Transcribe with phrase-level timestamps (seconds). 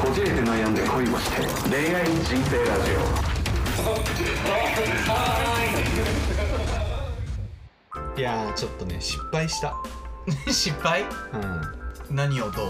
[0.00, 2.92] こじれて悩んで恋をして恋愛人生ラジ
[8.16, 9.74] いやーちょっとね失敗した。
[10.52, 11.02] 失敗？
[11.32, 12.16] うん。
[12.16, 12.68] 何をどう？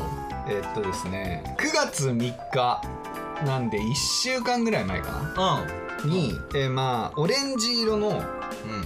[0.48, 2.82] えーっとですね9月3日
[3.44, 5.64] なんで1週間ぐらい前かな？
[6.04, 8.22] うに、えーまあオレンジ色のん。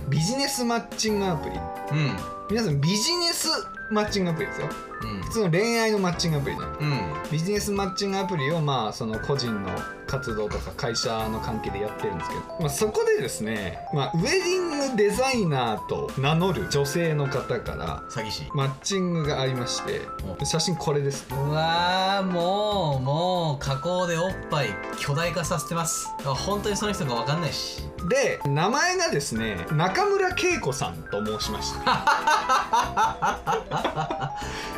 [0.09, 1.57] ビジネスマッチングアプリ。
[1.93, 2.17] うん。
[2.51, 3.49] 皆さんビジネス
[3.91, 4.69] マッチングアプリですよ。
[4.69, 7.31] うん普通の恋愛のマッチングアプリじゃないうん。
[7.31, 9.71] ビジネスマッチングアプリをまあその個人の
[10.07, 18.45] 活動とか会社の関係でやってるんですけど、まあ、そこでですね、まあ、ウェディングデザイナーと名乗る女性の方から詐欺師。
[18.55, 20.03] マッチングがありまして
[20.45, 21.27] 写真これです。
[21.31, 24.69] うわーもうもう加工でおっぱい
[24.99, 26.09] 巨大化させてます。
[26.25, 27.83] あ本当にその人か分かんないし。
[28.09, 33.41] で名前がですね中村恵子さんと申しました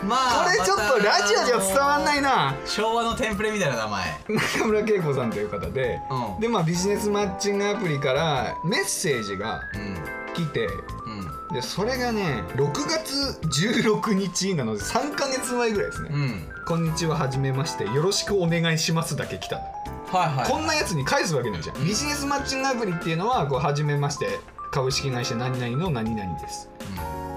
[0.08, 2.54] まあこれちょっとラジオじゃ伝わんないな。
[2.64, 4.04] 昭和のテンプレみたいな名前。
[4.28, 6.40] 中村恵子さんという方でうん。
[6.40, 10.34] でまあビジネスマッチングアプリからメッセージがうん。
[10.34, 11.54] 来てうん。
[11.54, 16.48] でそれがね6月16日なので3ヶ月前ぐらいですね、うん。
[16.66, 17.84] こんにちははじめまして。
[17.84, 19.62] よろしくお願いしますだけ来たの、
[20.06, 20.50] はいはい。
[20.50, 21.84] こんなやつに返すわけないじゃん、うん。
[21.84, 24.40] ビジネスマッチングアプリっていうのはこうはじめまして。
[24.70, 26.68] 株式会社何々の何々です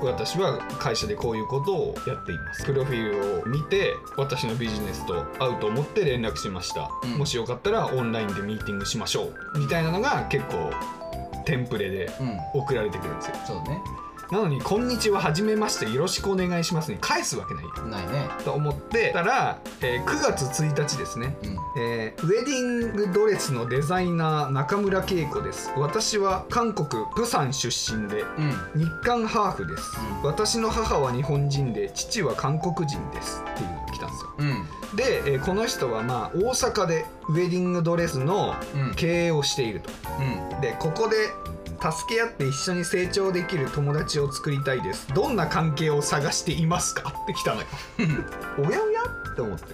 [0.05, 2.65] 私は会社でこういうことをやっています。
[2.65, 7.17] プロフィールを見て私のビジネスと合うと思って連絡しました、うん。
[7.17, 9.59] もしよかったらオンラインでミーティングしましょう。
[9.59, 10.71] みたいなのが結構
[11.45, 13.35] テンプレでうん、うん、送られてくるんですよ。
[13.45, 13.81] そうだね
[14.31, 17.65] なのに「こんにちははじめましてよろしくお願いします」に返すわけない。
[17.65, 18.29] よないね。
[18.45, 21.57] と思ってたら、えー9月1日ですね、うん。
[21.81, 25.71] えーウェディングドレスのデザイナー中村恵子です。
[25.75, 28.21] 私は韓国プサン出身で
[28.75, 28.81] うん。
[28.85, 29.83] 日韓ハーフです、
[30.23, 30.29] うん。
[30.29, 33.43] 私の母は日本人で父は韓国人です。
[33.53, 34.29] っていうのが来たんですよ。
[34.37, 34.43] う
[34.93, 34.95] ん。
[34.95, 38.93] で、えーこの人はまあ大阪でウェディングドレスのうん。
[38.95, 39.89] 経営をしていると。
[40.53, 40.61] うん。
[40.61, 41.17] でここで
[41.81, 45.07] 助け合って一緒に成長できる友達を作りたいです。
[45.13, 47.13] どんな関係を探していますか？
[47.23, 47.67] って来たのよ。
[48.59, 49.01] おやおや？
[49.31, 49.73] って思って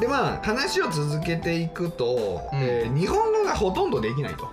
[0.00, 2.58] でまあ話を続けていくと、うん。
[2.60, 4.50] えー日本語がほとんどできないと。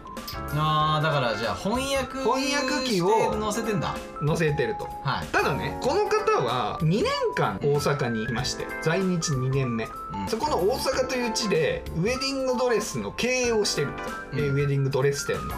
[0.56, 3.96] あーだからじゃあ翻訳翻訳機を載せてんだ。
[4.26, 4.86] 載せてると。
[5.04, 7.06] はい、ただねこの方は2年
[7.36, 9.86] 間大阪にいまして在日2年目。
[9.86, 9.88] う
[10.26, 10.28] ん。
[10.28, 13.88] そこの大阪という地でウェディングドレスの経営をしてる。
[13.92, 14.40] んですよ、うん。
[14.40, 15.54] えーウェディングドレス店の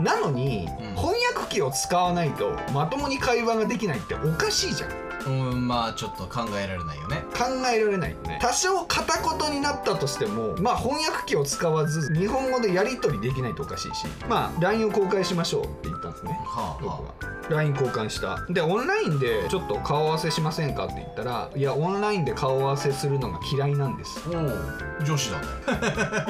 [0.00, 0.96] なのに、うん。
[0.96, 7.24] 翻訳機を使わないとまともに会話ができないっておかしいじゃんうん、うん、まあちょっと考えられないよね。
[7.32, 8.38] 考えられないよね。
[8.40, 16.38] 多少片言になったとしてもまあ翻訳機を使わず日本語でやり取りできないとおかしいしまあ LINE を交換しましょうって言ったんですね。
[16.44, 17.00] はあ、僕は。
[17.00, 17.14] は
[17.50, 18.44] LINE 交換した。
[18.48, 24.20] でオンラインでちょっと顔合わせしませんかって言ったらいやオンラインで顔合わせするのが嫌いなんです。
[24.26, 25.46] あ、おお女子だね。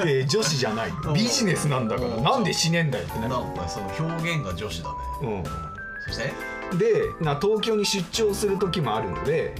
[0.11, 0.93] いや女子じゃない。
[1.07, 2.15] おビジネスなんだから。
[2.15, 3.29] おなんで死ねんだよってなる。
[3.29, 4.95] なんかその表現が女子だね。
[5.19, 5.78] そし
[6.17, 6.23] て。
[6.25, 9.55] うんでな東京に出張する時もあるので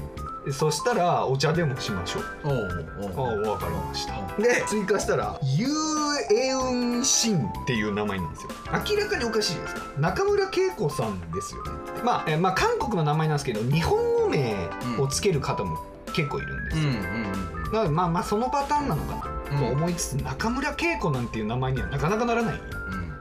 [0.51, 2.23] そしたらお茶でもしましょう。
[2.43, 4.13] おおおああ分かりました。
[4.39, 8.49] で追加したらユーエウンシンっていう名前なんですよ。
[8.71, 9.81] 明らかにおかしいですか。
[9.97, 11.71] 中村恵子さんですよね。
[12.03, 15.79] まあ、えまあ韓国の名前なんですけど日本語名をつける方も
[16.13, 16.95] 結構いるんですよ、うんうん
[17.63, 19.57] うんなのでまあまあそのパターンなのかな。
[19.57, 19.71] とうん。
[19.77, 22.59] 思いつつ、中村恵子なんていう名前にはなかなかならないわ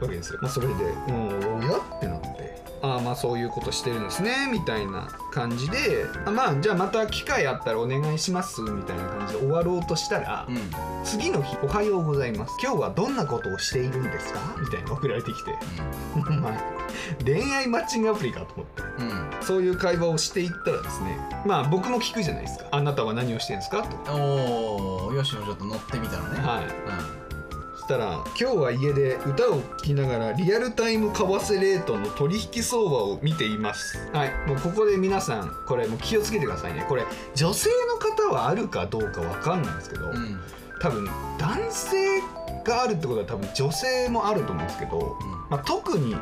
[0.03, 0.75] うんけですよ、まあ、それで
[1.09, 2.29] 「うんおや?」ってなって
[2.83, 10.59] 「ああまあそういうことしてるんですね」みたいな感じで「あまあじゃあまた機会あったらお願いします」みたいな感じで終わろうとしたら、うん。
[11.05, 12.55] 次の日「おはようございます。
[12.63, 15.55] 今日はどんなことをしているんですか?」みたいなの送られてきて
[16.15, 16.53] まあ
[17.25, 18.83] 恋愛マッチングアプリかと思って。
[18.99, 19.29] うん。
[19.41, 24.13] そういう会話をしていったらですねまあ僕も聞くじゃないですか「あなたは何をしてるんですか?」と。
[24.13, 26.41] おおよしもちょっと乗ってみたのね。
[26.47, 26.65] はい。
[26.65, 27.18] うん
[27.89, 34.31] そしたら「今日は家で歌を聴きながらリアルタイム為替レートの取引相場を見ています」はい。
[34.47, 36.85] もうここで皆さんこれもう気をつけてくださいね。
[36.87, 40.39] これ女性の方はあるかどうかわかんないんですけど、うん。
[40.83, 41.09] 多分
[41.39, 42.21] 男性
[42.63, 45.17] があるってことは多分女性もあると思うんですけど、
[45.49, 46.15] まあ、特に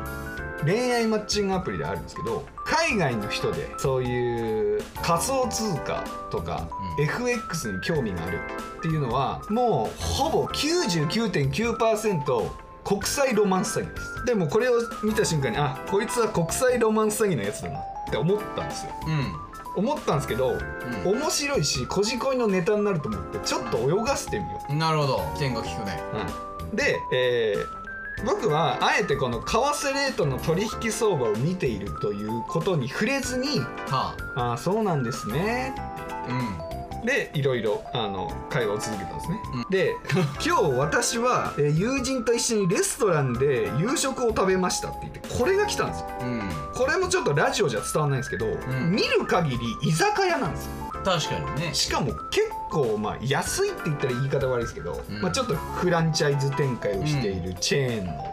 [0.65, 6.67] 恋愛マッチングアプリであるんですけど海外の人でそういう仮想通貨とか、
[6.97, 7.03] うん。
[7.05, 8.39] FX に興味がある
[8.79, 12.49] っていうのはもうほぼ99.9%
[12.83, 14.25] 国際ロマンス詐欺です。
[14.25, 14.73] でもこれを
[15.03, 18.91] 見た瞬間にあこいつは国際ロマンス詐欺のやつだなって思ったんですよ。
[19.75, 20.59] 思ったんですけど、う
[21.05, 25.21] 面白いしこじこいのネタになると思ってちょっと泳がせてみよう、んなるほど。
[25.35, 26.01] 起点が効くね。
[26.13, 27.86] うんで、えー
[28.25, 34.53] 僕はあえてこの為替レートの取引相場を見ているということに触れずには「あ。
[34.53, 35.75] あそうなんですね。
[35.77, 36.67] あうん」
[37.05, 39.65] でいろいろあの会話を続けたんですね、うん。
[39.69, 39.95] で
[40.45, 46.07] 今日私はえー友人と一緒にレストランで夕食を食べましたって言ってこれが来たんですよ。
[46.21, 46.49] うん。
[46.75, 48.91] これもちょっとラジオじゃ伝わらないんですけど、ん。
[48.91, 50.71] 見る限り居酒屋なんですよ
[51.07, 51.73] 確かにね。
[51.73, 55.21] しかも結構まあ安いって言ったら言い方悪いですけど、うん。
[55.21, 58.27] まあ、ちょっとフランチャイズ展開をしているチェーンの、うん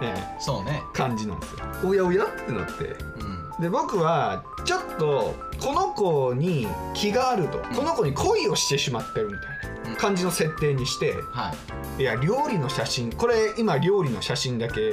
[0.00, 2.84] ねそうね感じなんですよおやおやってなって
[3.20, 3.27] うん
[3.60, 9.78] で僕はちょっとこの子に気があると、この子に恋をしてしまってるみたいな。
[9.96, 11.52] 感じの設定にして、は
[11.98, 12.02] い。
[12.02, 13.12] いや料理の写真。
[13.12, 14.90] これ今料理の写真だけ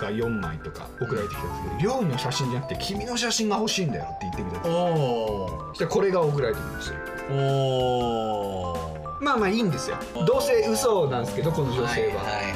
[0.00, 4.60] が4枚とか送られてきたんですけど料理の写真じゃなくて君の写真が欲しいんだよって言ってみた。
[4.60, 7.00] んですおおそしてこれが送られてきましたよ。
[7.32, 9.96] おおまあまあいいんですよ。
[10.26, 12.52] どうせ嘘なんですけどこの女性は、はいはいはい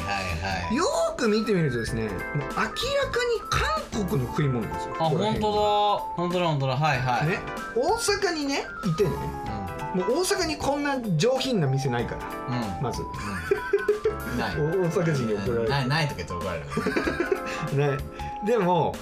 [0.69, 2.73] はいよーく見てみるとですねもう明らかに
[3.51, 4.95] 韓国の食い物なんですよ。
[4.99, 5.99] あ本当だ。
[6.17, 6.77] 本当だ本当だ。
[6.77, 7.29] はいはい。
[7.29, 7.39] ね。
[7.77, 9.11] 大阪にねいてね。
[9.95, 12.57] もう大阪にこんな上品な店ないから。
[12.57, 12.77] うん。
[12.77, 13.03] うんまず。
[13.03, 14.39] うん。
[14.39, 14.55] ない。
[14.57, 15.69] 大阪人に怒られる。
[15.69, 17.99] ないないとか言って怒られる。
[17.99, 18.05] ね。
[18.47, 18.95] でも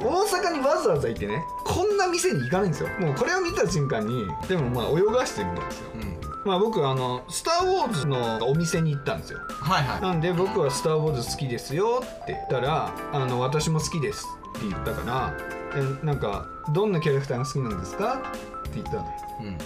[0.00, 2.88] 大阪にわざわざ行ってねこんな店に行かないんですよ。
[3.00, 5.90] もうこれを見た瞬間にでもまあ泳がしてみたんですよ。
[5.94, 6.13] うん
[6.44, 9.40] まあ僕あの「スター・ウォーズ」のお店に行ったんですよ。
[9.48, 10.00] はいはい。
[10.00, 14.26] なんで僕は「スター・ウォーズ好きですよ」って言ったら「あの私も好きです」
[14.58, 15.32] って言ったから
[15.74, 18.20] 「えなんかどんなキャラクターが好きなんですか?」
[18.68, 19.04] って言ったのよ。
[19.40, 19.58] うん。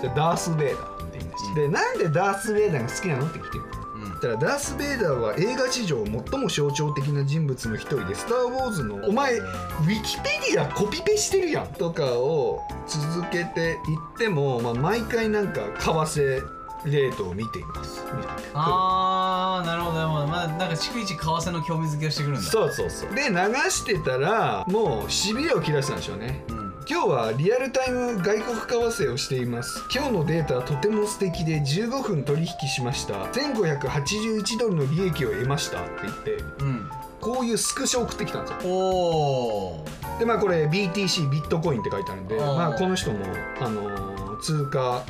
[0.00, 3.64] じゃあダース・ベイダーって言いました、でなんでダース・ベイダーが好きなのって聞いてる
[3.96, 4.14] うん。
[4.14, 13.78] だからダース・ベイダーは映画史上最も象徴的な人物の一人で「スター・ウォーズ」の「お前ウィキペディアコピペしてるやん」とかを続けていっ
[14.18, 16.42] ても、まあ、毎回なんか為替
[16.84, 18.02] レートを見ています。
[18.14, 19.96] みたいなあーなるほど。
[19.96, 22.42] なるほどまあなんか逐一為替の興味づけをしてくるんだ。
[22.42, 23.14] そうそうそう。
[23.14, 23.34] で流
[23.70, 26.44] してたらもうしびれを切らしたんでしょうね。
[26.48, 28.56] うん今日はリアルタイム外国
[28.90, 29.82] 為替をしています。
[29.92, 33.24] 今日のデータはとても素敵で15分取引しました。
[33.24, 36.30] 1581ドルの利益を得ましたって言って
[36.60, 36.88] うん。
[37.20, 38.72] こういうスクショ送ってきたんですよ。
[38.72, 39.84] おお
[40.20, 43.18] でまあこれ BTC ビットコインって書いてあるんでまあこの人も
[43.60, 45.02] あのー通貨、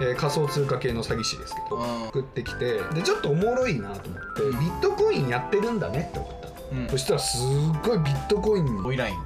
[0.00, 2.08] えー仮想通貨系の詐欺師ですけどうん。
[2.08, 4.60] 送ってきてでちょっとおもろいなと思ってうん。
[4.60, 6.48] ビットコインやってるんだねって思った。
[6.74, 6.88] のうん。
[6.90, 7.40] そしたらすっ
[7.82, 9.16] ごいビットコインにボイライン。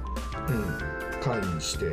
[0.49, 1.85] うん、会にして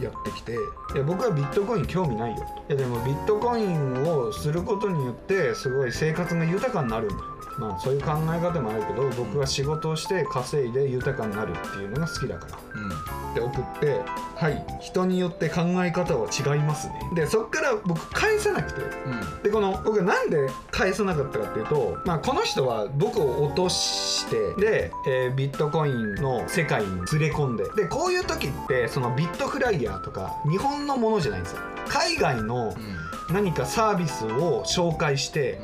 [0.00, 0.56] やってきてい
[0.96, 7.35] や僕はビットコイン興味ないよいやでもビットコインをすることによってすごい生活が豊かになるんだよ。
[7.58, 12.58] まあそういう考え方もあるけど僕は仕事をして稼いで豊かになるっていうのが好きだから。
[12.74, 12.90] うん。
[12.90, 14.00] って送って
[14.34, 16.94] はい人によって考え方は違いますね。
[17.14, 18.80] でそっから僕返さなくて。
[18.80, 19.42] うん。
[19.42, 27.64] でこの僕はなんで返さなかったかっていうと、まあ、この人は僕を落としてで、えービットコインの世界に連れ込んで。
[27.76, 31.60] でこういう時ってそのビットフライヤーとか日本のものじゃないんですよ。
[31.88, 33.34] 海外のうん。
[33.34, 35.60] 何かサービスを紹介して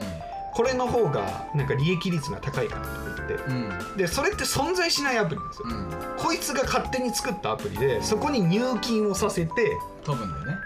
[0.53, 3.35] これの方がなんか利益率が高いからとか言って。
[3.35, 3.97] うんうん。
[3.97, 5.69] でそれって存在しないアプリなんですよ。
[5.69, 5.91] うん。
[6.19, 10.59] こいつが勝手に作ったアプリでそこに入金をさせて飛ぶんだよね。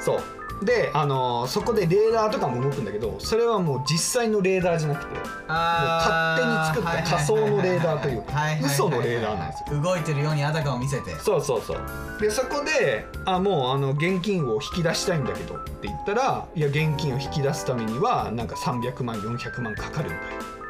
[0.00, 5.16] そうで、あのーそこでレーダーとかも動くんだけどそれはもう実際のレーダーじゃなくて
[5.48, 6.36] あ
[6.76, 8.32] 勝手に作った仮想のレーダーというか
[8.64, 9.82] 嘘のレーダーなんですよ。
[9.82, 11.10] 動いてるようにあたかも見せて。
[11.16, 11.80] そうそうそう。
[12.20, 20.20] でそこであもうあの現金を引き出したいんだけどって言ったらいや現金を引き出すためにはなんか300万400万かかるんだよ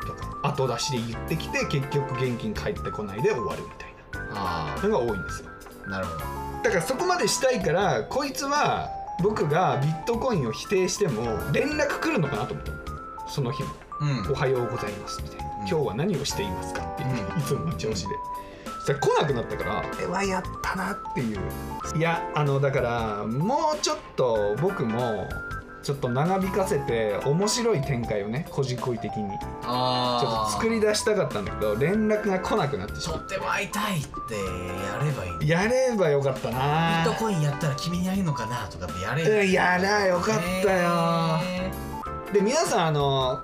[0.06, 3.92] とか後出しで言ってきて結局現金返ってこないで終わるみたい
[4.34, 5.50] あなのが多いんですよ。
[5.87, 6.18] あなるほど。
[6.64, 8.88] だからそこまでしたいからこいつは
[9.21, 12.78] 僕がビットコインを否定しても連絡来るのかなと思ったの。
[13.28, 13.69] その日も。
[14.00, 16.83] うんおはようございますみたいな、ん今日は何をしていますか？
[16.83, 18.14] っていつもの調子で、
[18.85, 21.38] そ来なくなったからえはやったなっていう。
[21.97, 25.28] いやあのだからもうちょっと僕も
[25.82, 29.28] ちょっと長引かせて面白い展開をねこじこい的に。
[29.30, 37.04] ちょっと作り出したかったんだけど連絡が来なくなってしまっ取っても会いたいってやればいいてやればよかったビな。
[37.04, 41.38] ットコインやったら君に会えるのかなとかってやれやらよかったよ。
[41.42, 41.70] へ
[42.32, 43.40] で皆さんあの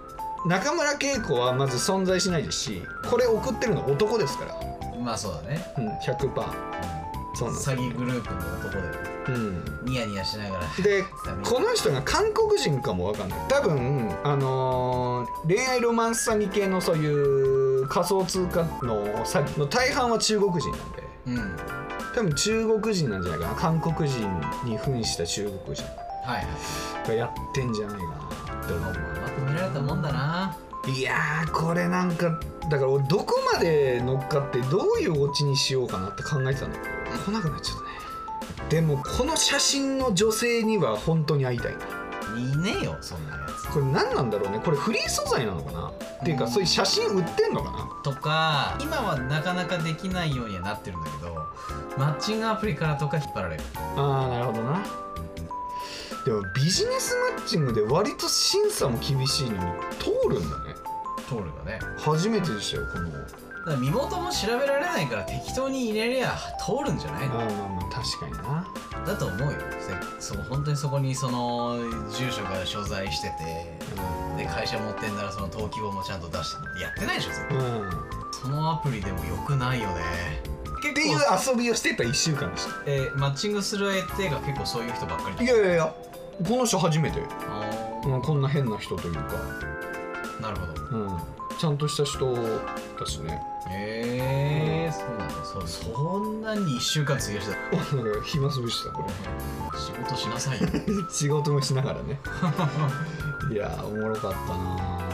[0.47, 5.65] 中村恵子はまず存在しないですしこれ送ってるの男ですから、ーまあそうだね。
[5.77, 6.98] うん、100%
[7.39, 7.71] そうなんです。
[7.71, 8.95] 詐欺グループの男だよ
[9.29, 9.65] うん。
[9.85, 10.67] ニヤニヤしながら。
[10.83, 11.03] で
[11.45, 13.39] この人が韓国人かもわかんない。
[13.49, 17.07] 多分あのー恋愛ロマンス詐欺系のそうい
[17.83, 21.03] う仮想通貨の詐欺の大半は中国人なんで。
[21.27, 21.57] うん。
[22.15, 23.55] 多分中国人なんじゃないかな。
[23.55, 24.29] 韓国人
[24.65, 25.85] に扮した中国人。
[26.25, 26.41] はいは
[27.05, 27.09] い。
[27.09, 28.13] がやってんじゃないかな
[28.65, 28.93] って思う。
[28.93, 30.57] うまく見られたもんだな
[30.89, 32.41] いやーこれなんか
[32.71, 37.89] だから俺どこまで乗っかってどういうオチにしようかなって考えてたんだけど来なくなっちゃったね。
[38.69, 41.79] でもこの写真の女性には本当に会いたいな。
[42.39, 43.73] いねえよそんなやつ。
[43.73, 44.61] これ何なんだろうね？
[44.61, 45.89] これフリー素材なのかな？
[45.89, 45.93] っ
[46.25, 47.89] ていうかそういう写真売ってんのかな？
[48.03, 51.35] とか今はなかなかできないようにはなってるんだけど
[51.97, 53.63] マッチングアプリからとか引っ張られる。
[53.97, 54.85] ああなるほどな
[56.29, 59.61] でもビジネスマッチングで割と審査も厳しいのに
[59.99, 60.75] 通るんだね。
[61.27, 61.79] 通るがね。
[61.99, 63.11] 初めてでしたよこの。
[63.11, 63.27] だか
[63.71, 67.41] ら身元も調べられないから適当に入れりゃ通るんじゃないの？
[67.41, 68.67] あーまあまあ確かにな。
[69.07, 69.59] だと思うよ。
[69.81, 71.79] せそう本当にそこにその
[72.11, 73.79] 住所が所在してて
[74.37, 77.57] で会社持ってんならその登記簿もちゃんと出してやってないでしょ絶対。
[77.57, 77.93] うん、っ
[78.43, 80.03] そのアプリでもよくないよね。
[80.83, 82.75] 結ていう遊びをしてた1週間でした。
[82.87, 85.95] えーマッチングする相手が結構そういう人ばっかりいやいやいや
[86.47, 87.69] この人初めて、あ
[88.07, 90.99] うん、こんな変な人というか、ーなるほど。
[90.99, 91.19] うん、
[91.59, 93.43] ちゃんとした人だしね。
[93.69, 95.35] へえー、そうなんだ。
[95.45, 97.97] そそんなに1週間費やした。
[97.97, 99.05] なんか暇つぶしたこ
[99.77, 100.69] 仕事しなさいよ。
[100.73, 100.81] れ
[101.11, 102.21] 仕事もしながらね。
[103.53, 105.09] いやーおもろかったな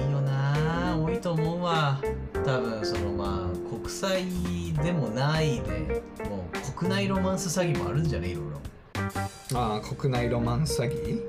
[0.00, 1.98] いいよな多いと思うわ。
[2.44, 4.24] 多分そのまあ国際
[4.82, 8.28] でもないでもう国内ロマンス詐欺もあるんじゃね？
[8.28, 8.44] いろい
[9.52, 11.22] まあ国内ロマンス詐欺？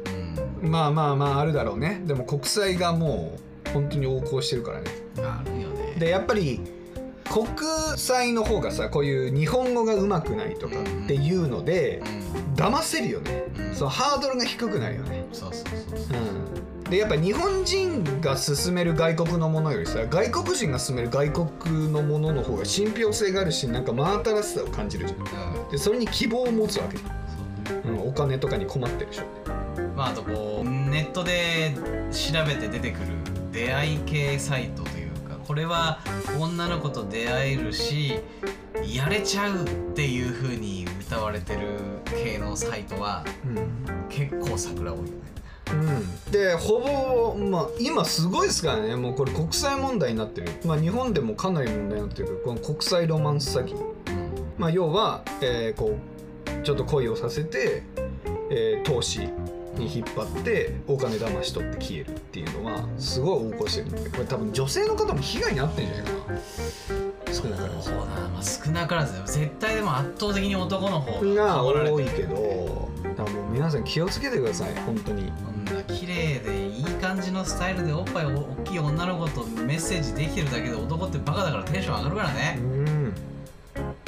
[0.63, 2.01] ろまあまあまああるだろうね。
[2.05, 3.37] でも国際がも
[3.67, 4.91] う本当に横行してるからね。
[5.17, 5.95] うんあるよね。
[5.97, 6.59] でやっぱり
[7.29, 7.47] 国
[7.97, 12.01] 際の方がさこういう日本語がうまくないとかっていうので
[12.55, 13.43] 騙せるよね。
[13.73, 15.25] そうハードルが低くなるよね。
[15.33, 16.17] そうそうそうそう。
[16.17, 16.89] うん。
[16.89, 25.71] でやっぱ日本人が勧める外国のものよりさ外国人が勧める外国のものの方が信憑性があるしなんか真新しさを感じるじゃん。
[25.71, 26.97] でそれに希望を持つわけ。
[26.97, 27.95] じゃん、う。
[27.95, 29.23] ん、お金とかに困ってるでしょ
[29.95, 31.73] まああとこうネットで
[32.11, 33.07] 調べて出てくる
[33.51, 34.94] 出会い系サイトと
[35.45, 35.99] これは
[36.39, 38.19] 女の子と出会えるし
[38.83, 41.59] やれちゃうっていう風に歌われてる
[42.23, 43.85] 系のサイトはうん。
[44.09, 45.11] 結構桜多いよね。
[45.71, 48.95] うん、でほぼ、まあ、今すごいですからね。
[48.95, 53.75] もうこれ国際問題になってる、まあ、日本でもかなり問題になってるけどこの国際ロマンス詐欺、
[54.57, 56.15] まあ、要は、えーこう
[56.63, 57.83] ちょっと恋をさせて、
[58.49, 59.29] えー投資
[59.79, 66.39] に引っ張ってお金騙し取って消えるっていうのはすごい横行してるんでこれ多分女性の方も被害に遭ってるんじゃないかな。
[67.33, 67.89] 少なからず。
[67.89, 75.31] そうだな、まあ、少なからず絶対でも圧倒的に男の方が多いけどだからもう皆さん気をつけてください本当に。
[75.31, 83.13] こんな綺麗でいい感じのスタイルでおっぱい大きい女の子とメッセージできてるだけで男ってバカだからテンション上がるからうねん。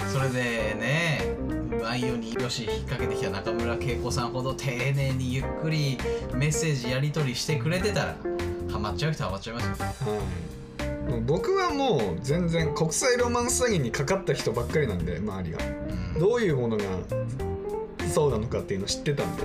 [0.08, 1.22] それでね
[1.82, 5.98] 内容によし引っ掛けてきた中村恵子さんほど丁寧にゆっくり
[6.34, 8.16] メッセージやり取りしてくれてたら
[8.70, 10.04] ハマっちゃう人はハマっちゃいます。
[10.06, 10.14] よ
[11.18, 15.60] う僕はもう全然国際ロマンス詐欺にかかった人ばっかりなんで周りが。
[15.60, 16.20] うん。
[16.20, 16.84] どういうものが
[18.14, 19.44] そうなのかっていうの知ってたんで。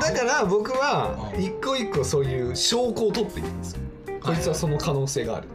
[0.00, 1.42] だから僕はうん。
[1.42, 3.80] 一個一個そういう証拠を取っていくんですよ。
[4.22, 5.48] こいつはその可能性がある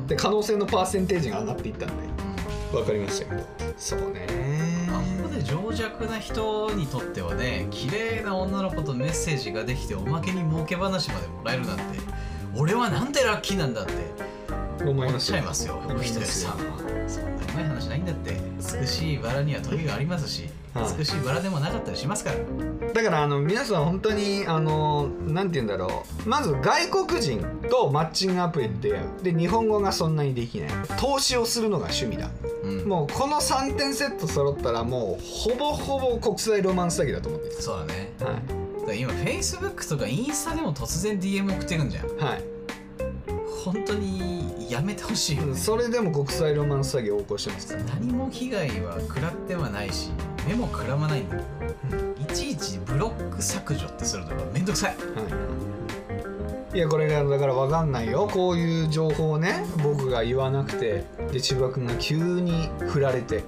[0.00, 1.94] うんで可能性のパーセンテージが上がっていったんで。
[2.72, 2.78] うん。
[2.78, 3.42] 分かりましたけど。
[3.76, 11.82] そうねあここで情弱な人にとってはね綺麗な女の子とメッセージができておまけに儲け話までもらえるなんて
[12.56, 13.92] 俺はなんてラッキーなんだって
[14.84, 15.36] 思っち思いますよ。
[15.36, 15.74] ゃいますよ。
[15.76, 16.20] 思いますよ。
[16.20, 16.58] お人よしさんは
[17.08, 18.36] そんなうまい話ないんだって。
[18.80, 20.98] 美しいバラには時がありますしはい。
[20.98, 22.36] 美しいバラでもなかったりしますから。
[22.92, 26.28] だからあの皆さん本当にあのなんて言うんだろう。
[26.28, 30.70] まず外国人とマッチングアプリで出会うで日本語がそんなにできない。
[30.98, 32.30] 投資をするのが趣味だ。
[32.62, 32.88] うん。
[32.88, 38.12] もうこの3点セット揃ったらもうほぼほぼ国際ロマンス詐欺だと思ってそうだね。
[38.20, 38.42] るはだか
[38.88, 42.06] ら今 Facebook とかインスタでも突然 DM 送ってくんじゃん。
[42.06, 42.44] い、はい。
[43.64, 45.54] 本当にやめてほしいよね。
[45.56, 47.74] それでも国際ロマンス詐欺横行してますか？
[47.74, 50.10] ら何も被害は食らってはないし
[50.46, 54.96] 目もくらまないんだけどいちいちブロック削除ってするのがめんどくさい。
[54.96, 55.02] は
[56.74, 58.28] い、いやこれがだから分かんないよ。
[58.30, 63.44] こういう情報をね僕が言わなくてで千葉君が急に振られて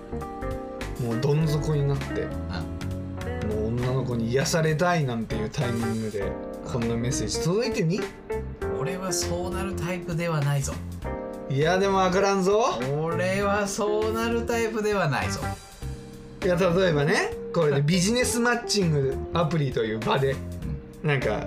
[1.02, 2.62] もうどん底になってあ。
[3.48, 6.30] もう女の子に癒されたいなんていうタイミングで
[6.70, 8.00] こんなメッセージ届いてみ？
[8.78, 10.72] 俺はそうなるタイプではないぞ
[11.50, 12.78] いやでも分からんぞ。
[13.00, 15.40] 俺はそうなるタイプではないぞ。
[16.44, 20.36] いや例えばねこれでビジネスマッチングアプリという場で
[21.02, 21.46] なんか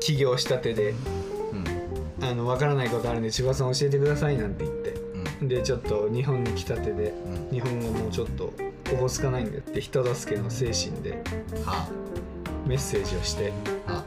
[0.00, 0.94] 起業したてで
[1.52, 2.24] うん。
[2.24, 4.94] あの分からないことあるんで千葉さん教えてくださいなんて言って
[5.40, 5.48] うん。
[5.48, 7.12] でちょっと日本に来たてで
[7.50, 7.54] うん。
[7.54, 8.52] 日本語もうちょっと
[8.92, 11.22] おぼつかないんだって人助けの精神で
[11.64, 11.88] は
[12.66, 13.52] メッセージをして
[13.86, 13.92] あ。
[13.92, 14.04] は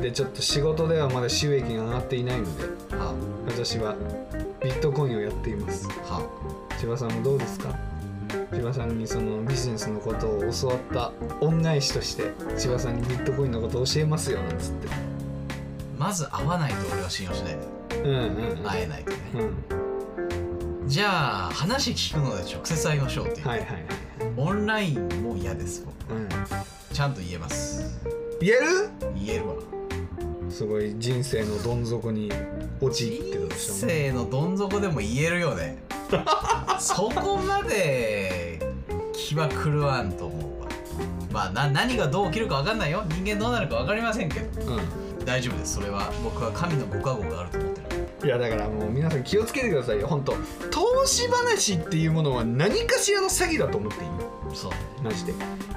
[0.00, 2.96] でちょっと仕事ではまだ収益が上がっていないのであ。
[2.96, 3.14] は
[3.46, 3.94] 私は
[4.62, 5.88] ビットコインをやっています。
[6.08, 6.14] あ。
[6.14, 6.22] は
[6.78, 7.74] 千葉さんもどうですか？
[8.52, 14.88] 千葉さんにそのビジネスのことを教わった恩返しとして千葉さんにビットコインのことを教えますよなんつって。
[15.98, 17.58] まず会わないと俺は信用しない。
[18.02, 18.64] うんうんうん。
[18.64, 19.16] 会えないとね。
[19.34, 20.88] うん。
[20.88, 23.84] じゃあ話聞くので直接会いましょうっていう、はいはいはい。
[24.36, 26.14] オンラインも嫌です僕。
[26.14, 26.28] うん。
[26.92, 27.98] ちゃんと言えます。
[28.40, 28.90] 言える？
[29.14, 29.54] 言えるわ
[30.56, 32.32] すごい人生のどん底に
[32.80, 35.76] 陥ってる人でしょ生のどん底でも言えるよね
[36.80, 38.58] そこまで
[39.12, 40.68] 気は狂わんと思うわ。
[41.30, 43.04] まあな何がどう起きるか分かんないよ。
[43.10, 44.76] 人間どうなるか分かりませんけど。
[44.76, 44.80] う
[45.26, 45.74] 大丈夫です。
[45.74, 50.06] それは僕は神のご加護があると思ってるんいやだからもう皆さん気をつけてくださいよ。
[50.06, 50.32] 本当
[50.70, 54.10] 投資話っていうものは何かしらの詐欺だと思っていい？
[54.54, 54.72] そう。
[55.02, 55.34] マジで。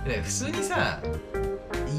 [0.07, 1.01] で普通にさ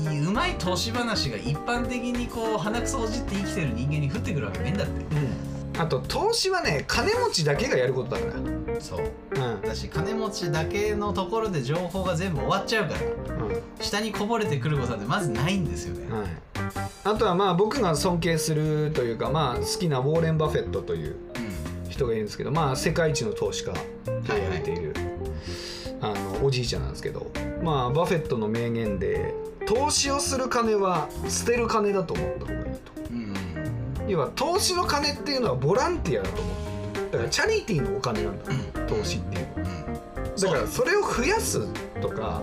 [0.08, 4.92] うまい投資話が一般的にこう鼻くそをじって生きてる人間に降ってくるわけねえんだって。
[5.16, 5.80] うん。
[5.80, 8.38] あと投資はね金持ちだけがやることだか
[8.80, 8.98] そう。
[9.34, 9.52] らうん。
[9.62, 13.00] 私金持ちだけのところで情報が全部終わっちゃうから。
[13.80, 16.28] 下にこぼれてくることなんてまずないんですよね、うんはい。
[17.04, 21.16] あとはまあ僕が尊敬するというかまあ好きなウォーレン・バフェットというう
[21.88, 23.80] 人がいるんですけどまあ世界一の投資家と
[24.28, 24.94] 言われている、
[26.00, 27.30] あのおじいちゃんなんですけど
[27.62, 29.34] まあバフェットの名言で
[29.70, 33.34] 投資をする金は捨てる金だと思った方がいいとんうん
[34.08, 38.44] 要は投資の金っていうのはボランティアだと思っているだからチャリティーのお金なんだ、
[38.88, 39.70] 投資っていうのは。
[40.26, 40.40] うん。
[40.40, 41.64] だからそれを増やす
[42.00, 42.42] とか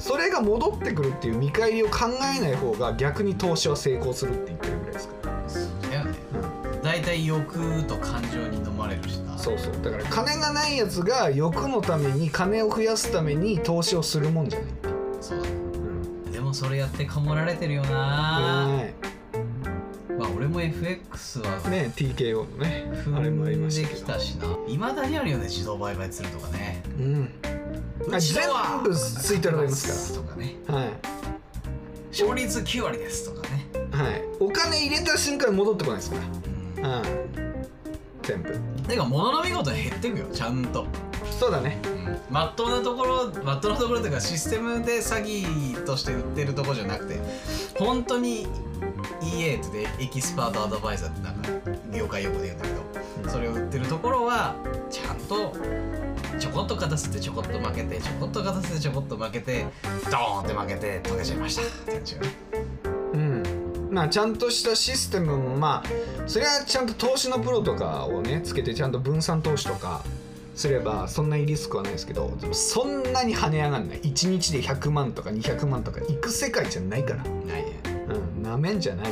[0.00, 6.18] それが戻ってくるっていう見返りを考えない方が逆に投資は成功するって言ってるぐらいですから、そうだよね。
[6.82, 9.38] 大体欲と感情に飲まれるしな。
[9.38, 9.72] そうそう。
[9.80, 14.68] だから金がないやつが欲のために金を増やすために投資をするもんじゃない、
[15.20, 15.57] そうだね
[16.48, 17.90] もそれやってかもられてるよな。
[17.90, 18.84] は
[20.18, 24.18] まあ俺も FX はいね TKO のねあれもありましたけど。
[24.18, 26.82] しないまだにあるよね自動売買するとかね。
[26.98, 27.30] うん。
[28.10, 28.48] あ全
[28.82, 30.56] 部ツイートでありますとかね。
[30.66, 30.90] からはい。
[32.10, 33.68] 勝率9割ですとかね。
[33.92, 36.82] はい、お金入れた瞬間に戻ってこないですかうん。
[36.82, 37.04] ら、うん、
[38.22, 38.58] 全部。
[38.88, 40.86] てか物の見事減ってくよちゃんと
[41.38, 41.78] そうだね。
[42.30, 47.18] まっとうなところまっとうなところというかシステムで詐欺として売ってるところじゃなくて
[47.78, 48.46] 本当に
[49.22, 51.48] EA って Expert Advisor ってなんか
[51.96, 54.56] 業界用語で言うんだけどそれを売ってるところは
[54.90, 55.54] ちゃんと
[56.38, 59.66] ちょこっと勝たせてちょこっと負けてちょこっと勝たせてちょこっと負けて
[60.10, 61.62] ドーンって負けて溶けちゃいました。
[61.62, 62.28] って感じよね。
[63.14, 63.42] うん。
[63.90, 70.04] まあちゃんとしたシステムもまあそれはちゃんと投資のプロとかをねつけてちゃんと分散投資とか
[70.58, 74.00] すればそんなにリスクはないですけどでもそんなに跳ね上がんない。
[74.00, 77.22] 1日で100万とか200万とかいく世界じゃないから。
[77.22, 77.80] ないね。
[78.34, 79.06] うんなめんじゃない。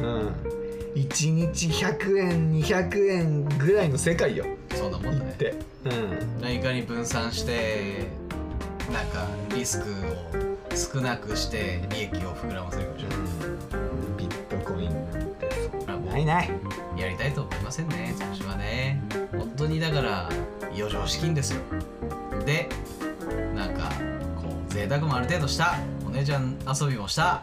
[0.00, 0.02] うん。
[0.02, 0.34] うん。
[0.94, 4.46] 1日100円200円ぐらいの世界よ。
[4.74, 5.32] そんなもんだね。
[5.32, 5.54] って。
[5.84, 6.40] うん。
[6.40, 8.06] 何かに分散して
[8.90, 13.08] なんかリスクを少なくして利益を膨らませるでしょ
[14.16, 16.10] ビットコインなんて。
[16.10, 16.50] ないない。
[16.96, 18.14] やりたいと思いませんね。
[18.18, 19.02] 投資はね。
[19.12, 19.13] 本
[19.64, 20.28] 当にだから
[20.76, 21.60] 余剰資金ですよ。
[22.44, 22.68] で
[23.54, 23.90] なんか
[24.36, 27.42] こう贅沢もある程度したお姉ちゃん遊びもした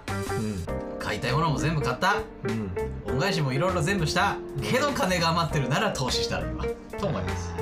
[0.99, 2.17] 買いたいものも全部買った。
[2.43, 2.51] うん。
[2.51, 2.71] うん
[3.03, 4.37] 恩返しもいろいろ全部した。
[4.61, 6.65] けど金が余ってるなら投資したらいいわ。
[6.97, 7.53] と思います、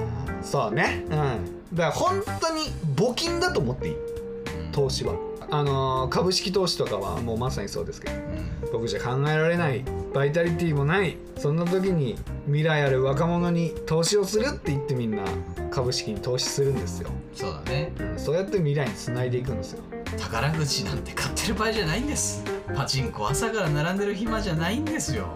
[0.43, 1.05] そうね。
[1.05, 1.75] うん。
[1.75, 2.61] だから本当に
[2.95, 3.95] 募金だと思っていい。
[3.95, 4.71] うん。
[4.71, 5.15] 投資は。
[5.49, 8.15] あのー株式投資とかはもうまさにそうですけど。
[8.15, 8.71] うん。
[8.71, 11.17] 僕じゃ考えられないバイタリティもない。
[11.37, 12.17] そんな時に
[12.47, 15.23] 未来ある若者に投資をするって言ってみんな
[15.71, 17.93] 株式に投資するんですよ、そうだね。
[17.99, 19.83] うん、そうやって未来につないでいくんですよ。
[20.17, 22.43] 宝くじなんて買ってる場合じゃないんです。
[22.75, 25.27] パチンコ朝から並んでる暇じゃないんですよ。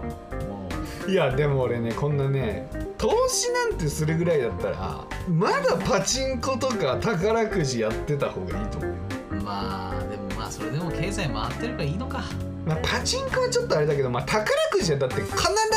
[0.49, 0.69] も
[1.07, 8.95] いやでも俺ねこんなね投資なんてするぐらいだったらまだパチンコとか宝くじやってた方がいいと思うよ。
[9.31, 12.23] うまあでもまあそれでも経済回ってるからいいのか
[12.65, 15.31] まあ、パチンコはちょっとあれだけど、まあ、宝くじはだって必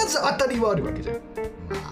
[0.09, 1.20] ず当たりはあるわけじゃん、ま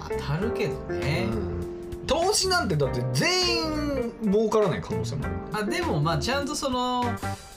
[0.07, 5.65] あ当たるけどね、うん、投資なんてだって全員儲からない可能性もある。
[5.65, 7.05] あでもまあちゃんとその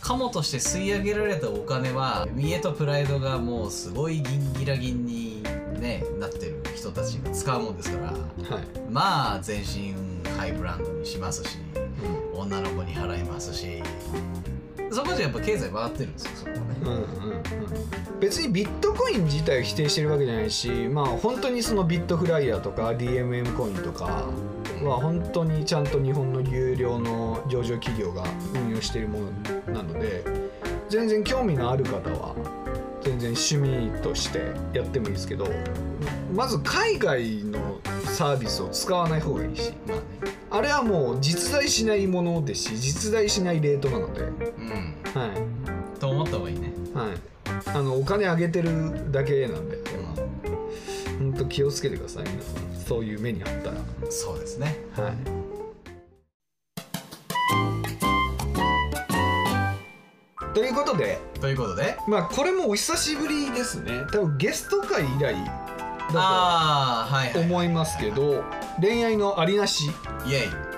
[0.01, 5.43] カモとして吸い上げられたお金は見栄とプライドがもうすごいギンギラギンに
[5.79, 8.11] ねなってる人たちが使うもんですから。
[8.11, 9.93] はい、まあ全身
[10.37, 11.57] ハイブランドにしますし
[12.33, 13.83] 女の子に払いますし
[14.91, 16.63] そこじゃやっぱ経済回ってるんですよそこはね。
[16.81, 18.19] うんうんうん。
[18.19, 24.25] 別にビットコイン自体を否定してるわけじゃないしまあ本当にそのビットフライヤーとか DMM コインとか
[24.83, 28.23] は本当にちゃんと日本の有料の上場企業が
[28.55, 29.19] 運用しているも
[29.67, 30.23] のなので
[30.89, 32.35] 全然興味のある方は
[33.03, 34.39] 全然趣味として
[34.73, 35.47] やってもいいですけど
[36.33, 44.31] まず海外のサービスを使わない方がいいしまあねあれはもう実在しないものですし実在しないレートなので、うん。
[45.13, 45.99] はい。
[45.99, 46.71] と思った方がいいね。
[46.95, 47.17] はい、
[47.67, 49.77] あのお金あげてるだけなんで。
[51.19, 53.77] 本当気をつけてください皆さんそういう目にあったら。
[54.09, 54.77] そうですね。
[54.95, 55.13] はい。
[60.55, 61.97] ということで、ということで。
[62.07, 64.05] まあ、これもお久しぶりですね。
[64.11, 65.35] 多分ゲスト会以来
[66.13, 68.43] だああはいはいと思いますけど
[68.81, 69.91] 恋愛のありなし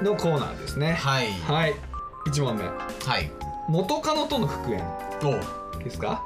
[0.02, 0.94] のコーナーですね。
[0.94, 1.32] はい。
[1.32, 1.76] はい。
[2.28, 2.64] 1問目。
[2.64, 3.32] はい。
[3.68, 4.82] 元カノとの復縁。
[5.24, 6.24] おですか？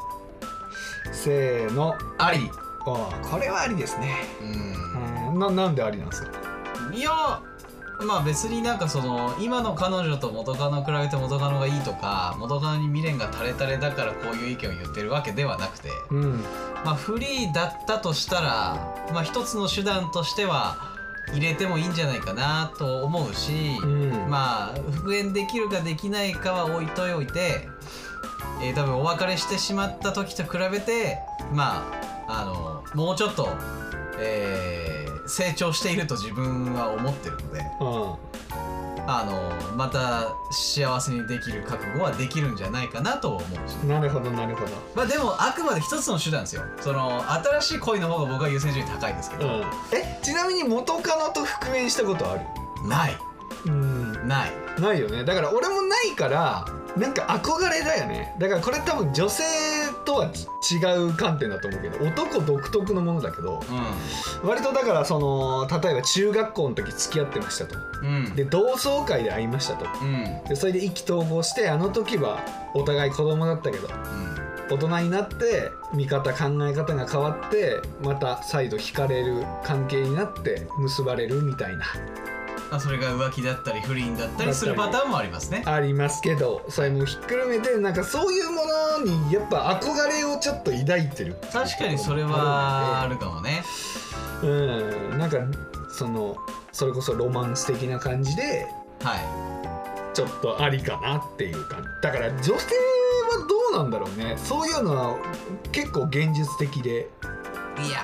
[1.12, 1.96] せーの。
[2.18, 2.50] あり。
[2.86, 4.16] ああこれはありですね。
[4.42, 5.34] うん。
[5.34, 6.32] うんななんでありなんですか？
[6.94, 7.10] いや
[8.00, 16.44] まあ別になんかその今の彼女と元カノ比べて元カノがいいとか元カノに未練が垂れ垂れだからこういう意見を言ってるわけではなくてうん。
[16.84, 20.92] まあフリーだったとしたらまあ一つの手段としては
[21.30, 24.30] 入れてもいいんじゃないかなと思うし、うん。
[24.30, 27.70] まあ復縁できるかできないかは置いといて、
[28.62, 31.20] えー多分お別れしてしまった時と比べて
[31.54, 31.86] ま
[32.28, 33.48] ああのもうちょっと、
[34.20, 38.14] えー成長していると自分は思ってるのでうん
[39.06, 44.72] あのまた幸せにできる覚悟はできるんじゃないかなと思うしなるほどなるほど。
[44.96, 46.62] まあでもあくまで一つの手段ですよ。
[46.80, 49.62] その新しい恋の方が僕は優先順位高いですけど、うん。
[49.92, 52.42] えちなみに元カノと復縁したことある？
[52.88, 53.18] ない。
[53.66, 54.26] うん。
[54.26, 54.52] ない。
[54.80, 55.26] ないよね。
[55.26, 58.34] だから俺もないからなんか憧れだよね。
[58.40, 59.44] だからこれ多分女性
[60.04, 63.62] とはち違う観点だと思うけど男独特のものだけど
[64.44, 67.78] う割とだからその例えば中学校の時付き合ってましたと。
[67.78, 68.36] んうん。
[68.36, 69.86] で同窓会で会いましたと。
[70.02, 70.44] うん。
[70.48, 72.40] でそれで意気投合してあの時は
[72.74, 73.88] お互い子供だったけど
[74.70, 81.86] 大人になって見方考え方が変わってまた再度惹かれる関係になって結ばれるみたいな。
[82.74, 85.62] まあ、それが浮気だったり不倫だったりするパターンもありますね。
[85.64, 91.36] ありますけどそれもひっくるめてなんかそういうものにやっぱ憧れをちょっと抱いてる。
[91.52, 93.64] 確かにそれはあるかもね。
[94.44, 95.18] うん。
[95.18, 95.38] なんか
[95.98, 96.36] その
[96.72, 98.68] それこそロマンス的な感じで
[99.02, 102.60] はちょっとありかなっていう感じだから女性は
[103.72, 104.36] どうなんだろうね。
[104.38, 105.18] そういうのは
[105.72, 107.10] 結構現実的で。
[107.80, 108.00] いいや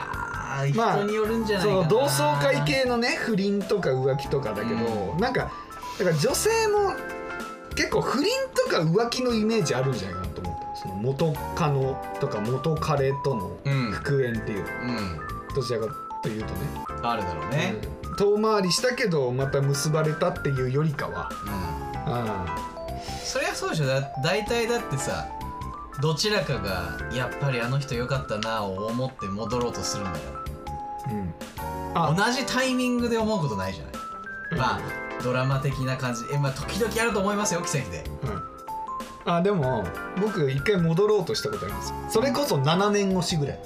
[0.64, 1.88] ー、まあ人によるんじゃないかな。
[1.88, 5.52] 同窓会系のね不倫とか浮気とかだけど、なんか
[6.00, 6.94] だから女性も
[7.76, 10.49] 結構不倫とか浮気のイメージあるんじゃないかなと思
[10.82, 13.92] その元カノとか元彼とのうん。
[13.92, 15.20] 復縁っていうのうん。
[15.56, 15.88] どちらか
[16.24, 16.60] というとね。
[17.04, 17.76] あるだろうね。
[18.08, 18.16] うん。
[18.16, 21.30] 遠回りしたけどまた結ばれたっていうよりかは。
[22.06, 22.46] うん、あ
[23.24, 23.88] そりゃそうでしょ。
[23.88, 25.28] だ大体だってさ
[26.02, 30.18] どちらかがやっぱりあの人良かったなを思って戻ろうとするんだか
[31.96, 32.16] あうん。
[32.16, 33.94] 同じタイミングで思うことないじゃない、
[34.58, 34.82] まあ
[35.24, 36.22] ドラマ的な感じ。
[36.34, 38.04] えまあ時々あると思いますよ奇跡で。
[38.24, 38.39] うん
[39.26, 39.84] あでも
[40.20, 41.94] 僕一回戻ろうとしたことあります。
[42.10, 43.56] それこそ7年越しぐらい。
[43.56, 43.60] へ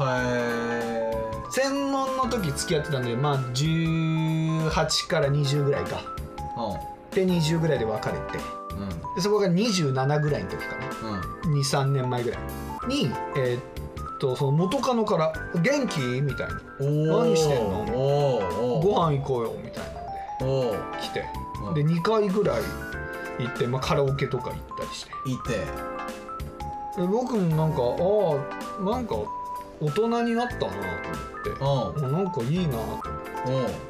[0.00, 1.12] え
[1.50, 6.02] 専門の時付き合ってたんでまあ18から20ぐらいか。
[7.12, 8.20] で20ぐらいで別れて。
[8.72, 8.82] うん。
[8.82, 10.86] うんでそこが27ぐらいの時かな。
[11.46, 11.54] うん。
[11.60, 12.40] 23年前ぐらい。
[12.86, 13.62] にえーっ
[14.20, 16.54] とその元カノから「元気?」みたいな。
[16.78, 17.80] 何してんの？
[17.80, 18.54] お「ー。
[18.60, 18.86] おー。
[18.86, 19.94] ご飯行こうよ」みたいなん
[20.70, 20.78] で。
[21.02, 21.24] 来て。
[21.66, 21.74] うん。
[21.74, 22.62] で2回ぐらい
[23.38, 25.10] 行って、まあ、カラオケとか行ったりして。
[25.26, 25.64] いて。
[27.00, 29.14] で僕もなんかああなんか
[29.80, 32.04] 大人になったなと思って。
[32.04, 32.16] うん。
[32.16, 33.88] あなんかいいなと思って。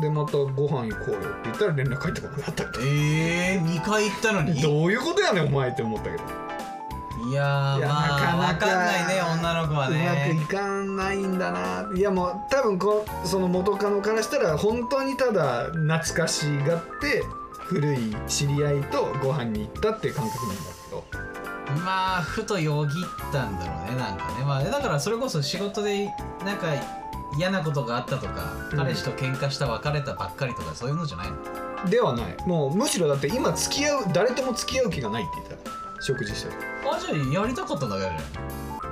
[0.00, 2.64] でまたご飯行こうよって言ったら連絡返ってこなかった。
[2.64, 4.60] ってえー、2回行ったのに？
[4.62, 6.22] どういうことやねんお前って思ったけど。
[7.30, 11.88] いやーまあなかなか分かんないね女の子はうまくねいかないんだな。
[11.94, 17.22] いやもう多分こうその元カノからしたら本当にただ懐かしがって
[17.72, 21.04] 古い知り合いとご飯に行ったっていう感覚なんだけど。
[21.84, 24.44] まあふとよぎったんだろうねなんかね。
[24.44, 26.10] まあだからそれこそ仕事で
[26.44, 26.66] なんか
[27.38, 28.78] 嫌なことがあったとか、うん。
[28.78, 31.88] 彼氏と喧嘩した別れたばっかりとかそういうのじゃないの？
[31.88, 32.36] ではない。
[32.46, 36.02] もうむしろだって今付き合う誰とも付き合う気がないって言ってた。
[36.02, 36.54] 食事してる
[36.84, 38.18] あじゃあやりたかったんだけどね。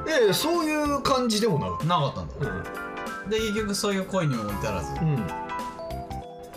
[0.09, 2.35] ええそういう感じでもなくなかったんだ、
[3.25, 3.31] うん。
[3.31, 4.93] で結局そういう恋にも至らず。
[4.93, 5.27] うん。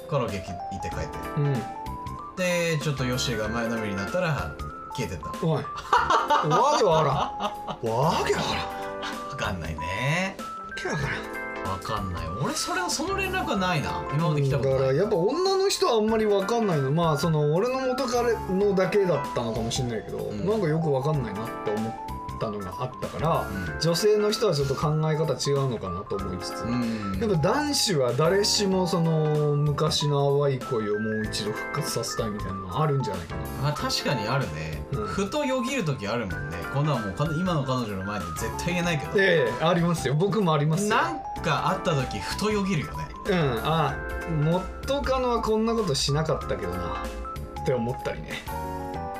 [0.09, 1.07] カラオケ行って帰って。
[1.37, 1.82] うん
[2.37, 4.55] でちょっとヨッシーが前のめりになったら
[4.95, 5.45] 消えてった。
[5.45, 5.63] おい。
[5.63, 7.95] わけわからん。
[7.95, 9.29] わけわからん。
[9.29, 10.35] 分かんないね。
[10.39, 11.79] わけわからん。
[11.79, 12.27] 分かんない。
[12.43, 14.03] 俺それはその連絡はないな。
[14.13, 16.91] 今まで来たことないだからやっぱ女の人はあんまり分かんないの。
[16.91, 20.45] まあその俺の元彼のだけだったのかもしれないけど、ん。
[20.45, 21.93] なんかよく分かんないなって思っ
[22.39, 23.79] たのがあったからうん。
[23.79, 27.17] 女性の人はちょっと考え方違うのかなと思いつつ、うん。
[27.19, 33.69] やっぱ男子は誰しもその昔の淡い恋をもう一度復活させたいみたいなのあるんじゃないかな。
[33.69, 35.05] あ確かにあるね、うん。
[35.05, 36.57] ふとよぎる時あるもんね。
[36.73, 40.15] こんなんもうか今の彼女の前で絶対言えないけど、ええありますよ。
[40.15, 40.95] 僕もありますよ。
[40.95, 43.07] なんかあった時ふとよぎるよね。
[43.29, 43.59] うん。
[43.63, 43.95] あ
[44.43, 47.03] 元カノはこんなことしなかったけどな
[47.61, 48.43] って思ったりね。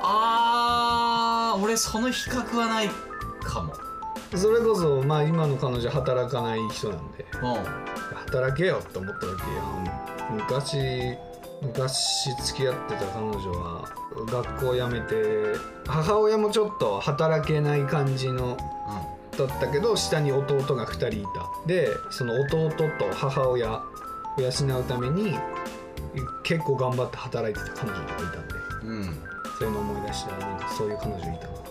[0.05, 2.89] あー俺その比較はない
[3.43, 3.73] かも。
[4.35, 7.23] それこそまあ今の彼女働かない人なんで。
[7.23, 7.83] う
[8.27, 9.63] 働けよって思った時いや
[10.31, 11.17] 昔
[11.61, 13.89] 昔付き合ってた彼女は
[14.27, 15.15] 学校辞めて
[15.87, 18.57] 母親もちょっと働けない感じのん。
[19.37, 21.67] だったけど下に弟が2人いた。
[21.67, 23.81] でその弟と母親を
[24.37, 25.37] 養うために
[26.43, 28.53] 結構頑張って働いてた彼女とかいたんで。
[28.83, 29.19] うん、うん、
[29.63, 31.63] そういうの思い出したらなんかそういう彼女いたなと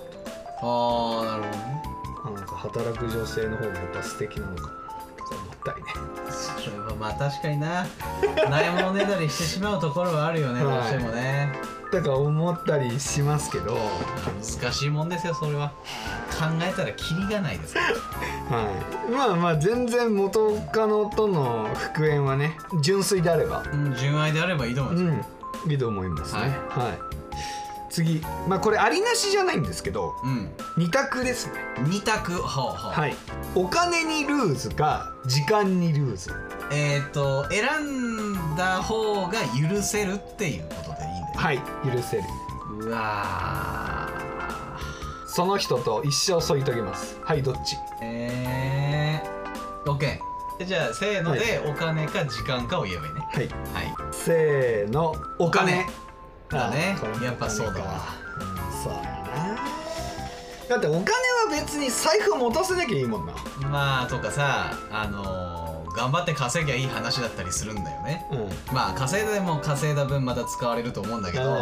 [0.63, 1.83] ああなるほどね。
[2.25, 4.63] あなんか働く女性の方がやっぱ素敵なのか。
[4.63, 4.69] な
[5.19, 5.91] とか思ったりね。
[6.31, 7.87] それはまあ確かにな。
[8.49, 10.79] ないものねだりしてしまうところはあるよね、はい。
[10.79, 11.53] どうしてもね。
[11.93, 13.81] だから思ったりしますけど、は
[14.61, 15.73] 難しいもんですよそれは。
[16.31, 17.75] 考えたらキリがないです。
[17.75, 17.93] からい、
[19.11, 23.65] まあまあ全然元カノとの復縁はね純粋であれば。
[23.71, 25.29] うん純愛であればいいと思いうます、
[25.69, 26.41] んいいと思いますね。
[26.41, 27.22] はい、
[27.93, 28.23] 次。
[28.49, 30.51] まあこれありなしじゃないんですけどうん。
[30.77, 31.55] 二択ですね。
[31.89, 32.33] 二択？
[32.37, 33.15] ほうほう、はい。
[33.55, 36.31] お金にルーズか時間にルーズ。
[36.73, 39.33] えっ、と選んだ方が
[39.71, 41.33] 許せるっていうことでいいんだよね。
[41.37, 42.23] はい許せる。
[42.81, 44.09] うわ
[45.27, 47.19] その人と一生添い遂げます。
[47.23, 47.77] はいどっち？
[47.77, 50.19] ーえー、OK
[50.67, 53.21] じゃあせーのでお金か時間かを言えばいいね。
[53.33, 53.49] はい。
[53.49, 53.95] はい。
[54.13, 55.87] せーのお金
[56.53, 56.97] だね。
[57.23, 58.01] やっぱそうだわ。
[58.83, 59.13] そうやな
[60.69, 61.07] だってお金は
[61.51, 63.35] 別に財布持たせなきゃいいもんな。
[63.69, 65.63] まあとかさあのー
[65.95, 68.27] 頑張って稼ぎゃいい話だったりするんだよね。
[68.31, 68.39] うん。
[68.39, 71.57] うんまあ稼いでも稼いだ分また使われると思うんだけど、う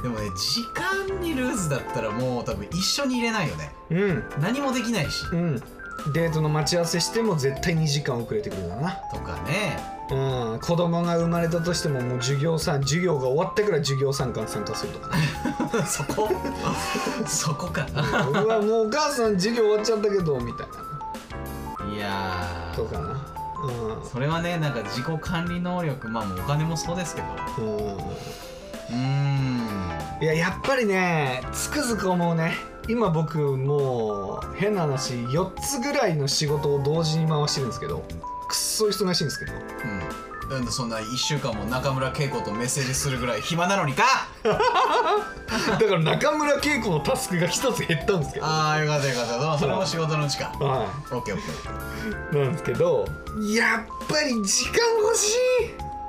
[0.00, 3.70] んでもね時間にルーズだったらもう多分一緒に入れないよね。
[3.90, 4.24] うん。
[4.40, 5.24] 何もできないし。
[5.32, 5.38] うん。
[5.38, 5.62] うん
[6.12, 8.92] デートの待ち合わせしても絶対2時間遅れてくるだな。
[9.12, 10.58] とかねうん。
[10.60, 15.22] 子供が生まれたとしてももう授業さん授業が終わってから授業参観参加するとかね。
[15.86, 16.28] そこ？
[17.26, 17.86] そこか。
[18.32, 22.08] うわもうお母さん授業終わっちゃったけどみたいいや
[22.70, 23.08] なとかな。
[23.08, 27.26] ーそれはねなんか自己管理能力まあもうお金もそうですけど。
[27.58, 27.96] うん。
[28.90, 29.58] うん。
[30.20, 32.54] いややっぱりねつくづく思うね。
[32.88, 38.02] 今僕もう変な話4つぐらいの仕事を同時に回してるんですけど
[38.48, 39.52] くっそ忙しいんですけど。
[39.52, 40.28] うん。
[40.48, 44.04] なんでそんな1週間も中村恵子とメッセージするぐらい暇なのにか。
[44.42, 48.46] だから中村恵子のタスクが1つ減ったんですけど。
[48.46, 49.38] ああよかったよかった。
[49.38, 53.06] どうもそれも仕事のうちかはオッケーオッケいなんですけど
[53.54, 55.36] やっぱり時間欲し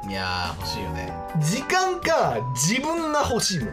[0.06, 1.14] ーいやー欲しいよね。
[1.42, 3.72] い時間か自分が欲しいも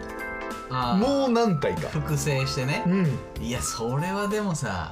[0.69, 1.89] あのもう何体か。
[1.91, 2.83] 複製してね。
[2.87, 3.21] うん。
[3.41, 4.91] いやそれはでもさ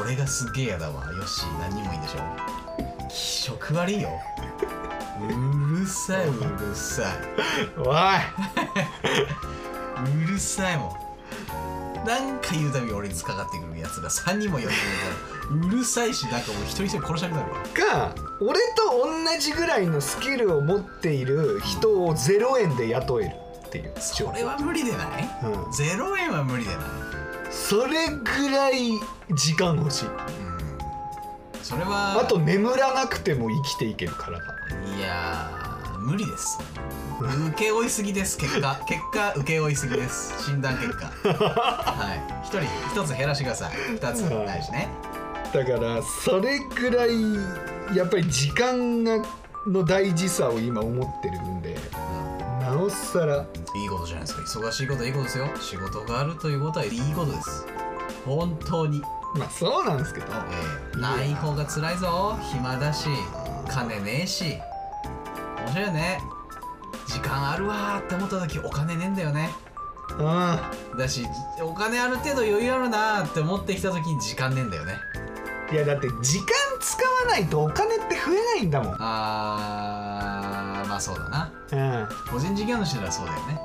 [0.00, 1.12] 俺がすげえやだわ。
[1.12, 2.63] よし何人もいいんでしょ
[3.14, 4.20] 気色悪いよ。
[5.20, 7.06] うるさいうるさい。
[7.78, 7.82] お
[10.02, 12.04] うるさいもん。
[12.04, 14.72] なんか言うたびに俺に突っかかってくるやつが3人も4人もいた
[15.48, 23.92] らうるさいしなんかもう一人一人殺したくなるわいか俺と同じぐらいのスキルを持っている人を0円で雇えるっていう。
[24.00, 25.30] それは無理でない？
[25.44, 25.52] うん。
[25.70, 26.84] 0円は無理でない。
[27.50, 28.90] それぐらい
[29.34, 30.08] 時間欲しい。
[30.08, 30.43] うん
[31.64, 34.36] それはあと眠らなくても生きていける体
[34.98, 36.58] いやー無理です。
[37.48, 38.78] 受け負いすぎです結果。
[38.86, 40.44] 結果受け負いすぎです。
[40.44, 41.06] 診断結果。
[41.06, 42.46] はい。
[42.46, 42.60] 一人
[43.00, 43.72] 一つ減らしてください。
[43.92, 44.62] 二つない。
[44.62, 44.88] しね。
[45.54, 49.24] だからそれぐらいやっぱり時間が
[49.66, 51.78] の大事さを今思ってるんで
[52.60, 53.46] なおさら。
[53.74, 54.60] いいことじゃないですか。
[54.60, 55.48] 忙しいことはいいことですよ。
[55.58, 57.66] 仕事があるということはいいことです。
[58.26, 59.02] 本当に、
[59.34, 60.26] まあそうなんですけど
[60.92, 62.38] えーない方が辛いぞ。
[62.52, 63.08] 暇だし
[63.68, 64.58] 金ねえし。
[65.58, 66.20] 面白いよね。
[67.06, 69.50] 時間あるわーって思った時お金ねえんだよね。
[70.18, 71.26] うだし
[71.62, 74.98] お金ある程度余裕あるなーって思ってきた時に時間ねえんだよね。
[75.72, 76.46] んいやだって時間
[76.80, 78.96] 使わないとお金って増えないんだもん。
[79.00, 81.52] あーまあそうだな。
[81.72, 82.08] うん。
[82.30, 83.60] 個人事業主ならそうだよね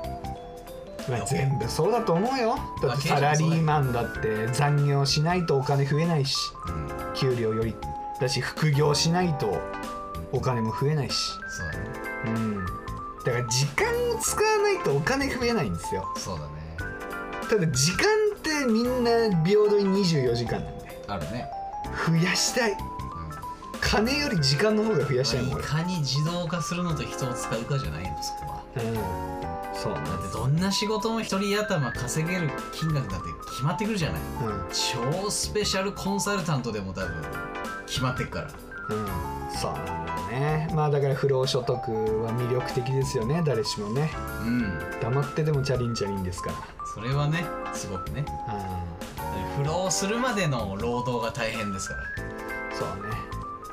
[1.10, 2.56] まあ、全部そうだと思うよ。
[2.82, 6.36] だってサラリーマンだって残業しないとお金増えないし
[6.68, 7.14] うん。
[7.14, 7.74] 給料より。
[8.20, 9.60] だし副業しないと
[10.32, 11.14] お金も増えないし。
[11.48, 11.84] そうだね。
[12.26, 12.66] うん。
[13.24, 16.06] だから時間を使わないとお金増えないんですよ。
[16.16, 16.50] そうだね。
[17.48, 19.10] ただ時間ってみんな
[19.44, 21.04] 平等に24時間なんで。
[21.08, 21.50] あるね、
[22.06, 22.76] 増やしたい。
[23.80, 25.64] 金より時間の方が増やしたいもん俺。
[25.64, 28.62] いかに自動化するのと人を使うかじゃないのそこは。
[28.76, 34.20] うんそうだってどんな仕事も一人頭稼げる金額だって決まってくるじゃない。
[34.20, 34.68] うん。
[35.22, 37.14] 超スペシャルコンサルタントでも多分
[37.86, 38.50] 決まってくから。
[38.90, 39.30] うん。
[39.56, 40.70] そうなんだよね。
[40.74, 41.74] まあだから不労所得
[42.22, 43.42] は魅力的ですよね。
[43.44, 44.10] 誰しもね。
[44.42, 45.00] うん。
[45.00, 46.56] 黙っててもチャリンチャリンですから。
[46.94, 48.24] それはねすごくね。
[48.48, 52.00] う不労するまでの労働が大変ですから。
[52.02, 52.04] ん
[52.74, 53.16] そうね。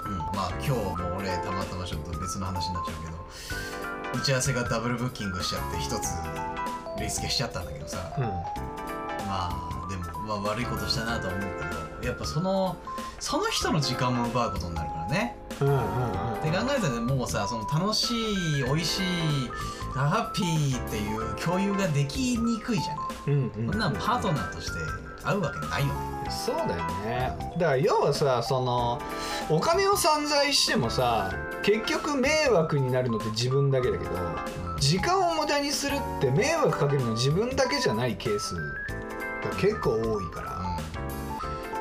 [0.06, 3.18] うん、まあ今日も俺たまたまちょっと別の話になっちゃうけど
[4.14, 6.10] 打ち合わせがダブルブッキングしちゃって一つ
[7.00, 8.24] リスケしちゃったんだけどさ、うん。
[8.24, 8.38] ま
[9.28, 11.50] あでも、まあ、悪いことしたなとは思う
[12.02, 12.76] けどやっぱその
[13.20, 15.36] その人の時間も奪うことになるからね。
[15.60, 15.82] うんうんうん。
[15.82, 15.84] っ
[16.42, 18.14] て考えたらもうさその楽し
[18.60, 19.04] い美味しい
[19.98, 23.72] ハッピーっていう共有ができにくいじゃない、うんうん。
[23.72, 24.72] そんなんパートナーとして
[25.24, 26.30] 会うわけないよね。
[26.30, 27.34] そうだよね。
[27.58, 29.02] だから要はさその
[29.50, 31.34] お金を散財してもさ
[31.64, 34.12] 結局迷惑になるのって自分だけだけど
[34.80, 38.62] 時間を無駄にするって迷惑かけるの自分だけじゃないケースが
[39.60, 40.58] 結構多いから。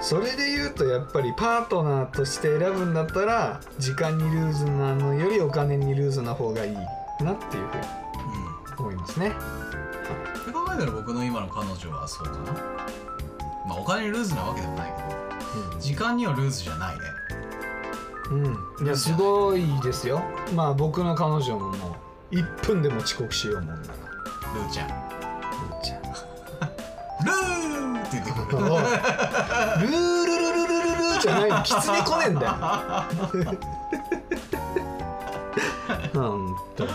[0.01, 6.77] それで言うとやっぱりパートナーとして選ぶんだったら時間にルーズなのよりお金にルーズな方がいい
[7.25, 8.06] なっていうふうにうん、うん
[8.83, 9.29] 思いますね。
[9.29, 12.53] って考えたら僕の今の彼女はそうかな。
[13.67, 17.03] まあお金にルーズなわけでもないけど時間にはルーズじゃないね。
[18.31, 18.89] うん、うん、い。
[18.89, 20.23] やすごいですよ。
[20.55, 21.97] まあ僕の彼女もも
[22.33, 23.81] う1分でも遅刻しようもんなら。
[24.55, 24.89] ルーちゃん。
[24.89, 26.03] ルーちゃん。
[26.03, 28.59] ルーって言ってくる。
[28.61, 31.63] ルールルルルルルルじゃないの。
[31.63, 32.53] キツネ来ねえんだよ。
[36.15, 36.91] 本当に。
[36.91, 36.95] す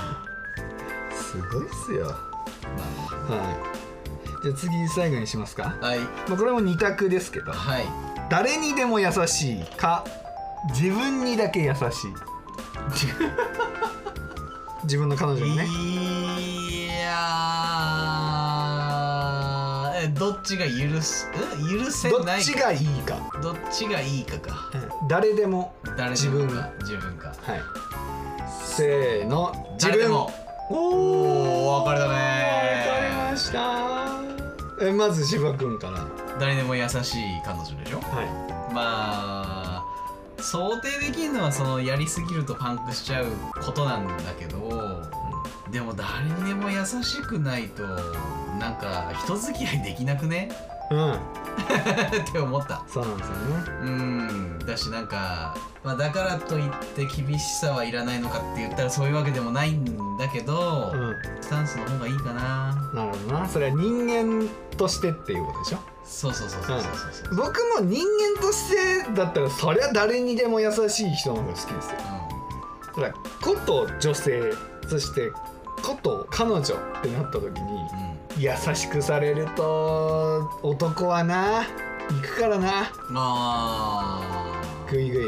[1.52, 2.06] ごいっすよ。
[2.08, 2.14] は
[4.42, 4.44] い。
[4.44, 6.00] じゃあ次最後にしますか、はい。
[6.00, 7.52] まあ、これも2択ですけど。
[7.52, 7.86] はい。
[8.30, 10.06] 誰にでも優しいか
[10.70, 12.14] 自分にだけ優しい。
[14.84, 15.66] 自分の彼女にね。
[15.66, 20.06] いやー。
[20.06, 21.28] えどっちが許す？
[21.36, 21.40] え？
[21.78, 24.72] 許せどっないちがいいか、どっちがいいかか。
[25.02, 25.08] うん。
[25.08, 27.62] 誰でも誰自分か自分かはい。
[28.64, 29.54] せーの。
[29.80, 30.12] 自分
[30.74, 32.22] おお別れだわかり
[33.04, 34.86] ねました。
[34.86, 35.94] えまず芝君から。
[35.94, 36.08] は
[36.40, 38.00] 誰でも優しい彼女でしょ？
[38.00, 38.02] い。
[38.74, 39.84] まあ
[40.40, 43.28] 想定できるのはそのやりすぎるとパンクしちゃう
[43.64, 45.04] ことなんだけど、
[45.72, 47.84] でも誰にでも優しくないと
[48.60, 50.50] なんか人付き合いできなくね？
[50.92, 51.14] うん。
[51.14, 51.18] っ
[52.32, 52.84] て思った。
[52.88, 53.42] そうなんですよね。
[53.82, 54.60] うん。
[54.60, 61.16] だしなんか、まあ、だからといって厳しさはいらないのかって言ったらそういうわけでもないんだけど、うん。
[61.42, 62.92] スタンスの方がいいかな。
[62.94, 63.48] なるほどな。
[63.48, 65.80] それは人間としてっていうことでしょ？
[66.04, 68.04] そうそうそうそうそうそう、僕も人
[68.36, 71.98] 間としてだったらそりゃ誰にでも優しい人の方が好きですよ。
[72.88, 74.54] だからこと女性
[74.90, 75.32] そして
[75.82, 76.64] こと彼女っ
[77.02, 81.68] てなった時にうんうん優しくされると男はな
[82.10, 82.92] 行くからな。
[83.10, 84.22] ま
[84.90, 85.24] グイグイ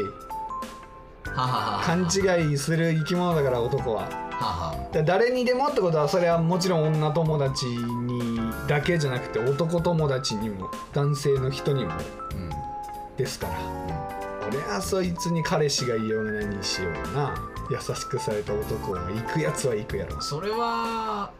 [1.36, 4.02] あははは勘違いする生き物だから男は。
[4.30, 11.92] ははだ誰にでもってことはそれはもちろん女友達にだけじゃなくて男友達にも男性の人にも
[12.32, 12.50] うん。
[13.16, 13.54] ですから。
[14.48, 17.54] 俺はそいつに彼氏がいようが何にしようがな。
[17.70, 21.32] 優しくされた男は行くやつは行くやろそれは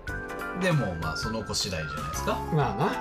[0.61, 2.38] でもまあその子次第じゃないですか。
[2.53, 2.93] まあな。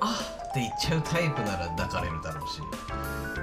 [0.00, 2.60] あって言っちゃうタイプなら抱かれるだろうし。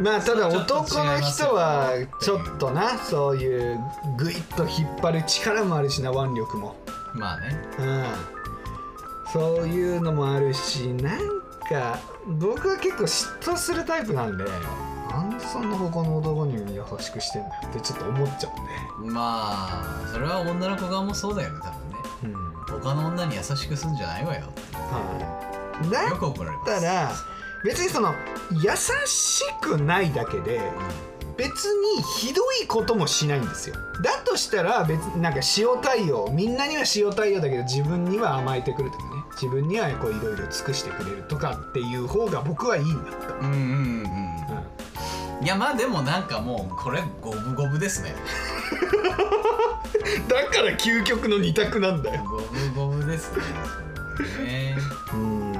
[0.02, 1.91] まあただ男の人は
[2.22, 3.80] ちょっとなそういう
[4.17, 6.76] グイッと引っ張る力もあるしな腕力も。
[7.13, 7.62] まあね。
[7.80, 8.41] うん。
[9.32, 11.20] そういうのもあるしなん
[11.70, 14.44] か僕は結構嫉妬するタイプなんで
[15.10, 18.50] なんでそんな他の男に優しくしてんだよってちょっと思っちゃ
[19.00, 21.81] うんまあそれは女の子側もそうだよね多分
[22.84, 24.41] 他の女に優しくすんじゃないわよ。
[24.74, 25.89] はい。
[25.89, 27.12] だよく怒られまたら
[27.63, 28.13] 別にその
[28.52, 30.62] 優しくないだけで
[31.38, 33.76] 別にひどいこともしないんですよ。
[34.03, 39.22] だとしたら別になんか塩対応みんなには塩対応だけど自分には甘えてくるとかね。
[39.34, 44.03] 自分にはこういろいろ尽くしてくれるとかっていう方が僕はいいなと、うんうんうんうん。
[44.03, 44.80] うん
[45.42, 48.16] いやまあでもなんかもうこれ五分五分ですね。
[50.28, 52.24] だから究極の二択なんだよ。
[52.30, 53.44] 五分五分ですね
[54.16, 54.78] それはね。
[55.14, 55.54] うん。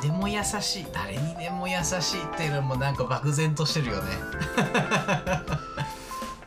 [0.00, 0.86] でも優しい。
[0.92, 4.10] 誰にでも優しいっていうのもなんか漠然としてるよね。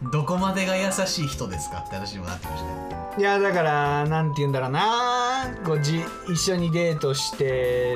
[0.11, 2.69] どこまでが優しい人ですかって話にもなってくるしね
[3.17, 5.47] いやだからなんて言うんだろうな。
[5.65, 7.95] こうじ一緒にデートして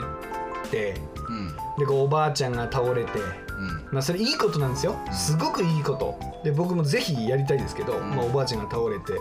[0.67, 1.55] ってうん。
[1.77, 3.50] でこうおばあちゃんが倒れてうん
[3.91, 4.95] まあそれいいことなんですよ。
[5.11, 6.17] すごくいいこと。
[6.43, 8.15] で僕もぜひやりたいですけど、ん。
[8.15, 9.13] まあ、おばあちゃんが倒れて。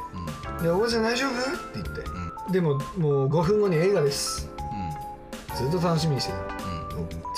[0.59, 2.03] うん「でおばあちゃん大丈夫?」って言って。
[2.47, 2.53] うん。
[2.53, 4.49] でももう5分後に映画です。
[5.57, 6.39] ずっと楽しみにしてた。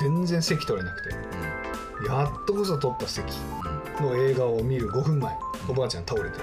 [0.00, 2.09] 全然席取れなくて。
[2.09, 3.32] やっとこそ取った席
[4.00, 4.07] うん。
[4.07, 5.32] の映画を見る5分前
[5.68, 6.38] おばあちゃん倒れて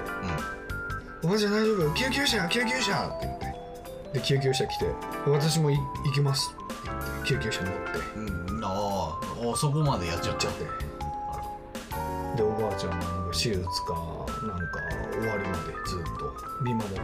[1.22, 2.48] 「おばあちゃん大丈夫救急車？
[2.48, 3.50] 救急車!」って言って。
[4.14, 4.86] で救急車来て
[5.28, 6.54] 「私もい行きます」
[7.24, 7.80] って言って救急車乗って
[9.40, 10.64] うんうんああそこまでやっちゃっっちゃって。
[12.36, 13.94] でおばあちゃんもなんか手術か
[14.42, 14.78] なんか
[15.12, 17.00] 終わるまでずっと見守って。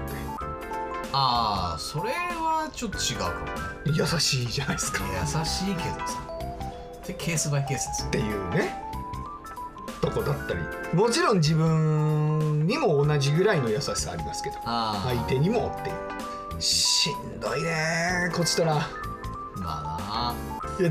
[1.13, 3.53] ああそれはちょっと違うかもね。
[3.97, 5.03] 優しいじゃないですか。
[5.05, 6.21] 優しいけどさ。
[7.07, 8.03] でケースバイケースです。
[8.03, 8.83] よっていうね。
[10.01, 10.61] とこだったり。
[10.95, 14.57] もちろん自分にも同じぐらいの優しさありますけど。
[14.65, 15.93] 相手にもってい
[16.59, 16.61] う。
[16.61, 18.75] しんどいねこっちとら。
[19.57, 20.91] まあいや全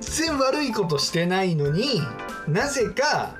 [0.00, 2.00] 然悪いことしてないのに
[2.48, 3.34] なぜか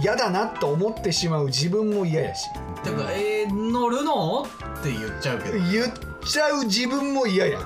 [0.00, 2.46] 嫌だなと思ってしまう自分も嫌やし。
[2.76, 4.46] なてか、えー、乗るの？
[4.80, 5.58] って言っちゃうけど。
[5.58, 5.92] 言っ
[6.24, 7.58] ちゃう自分も嫌や。
[7.58, 7.62] ん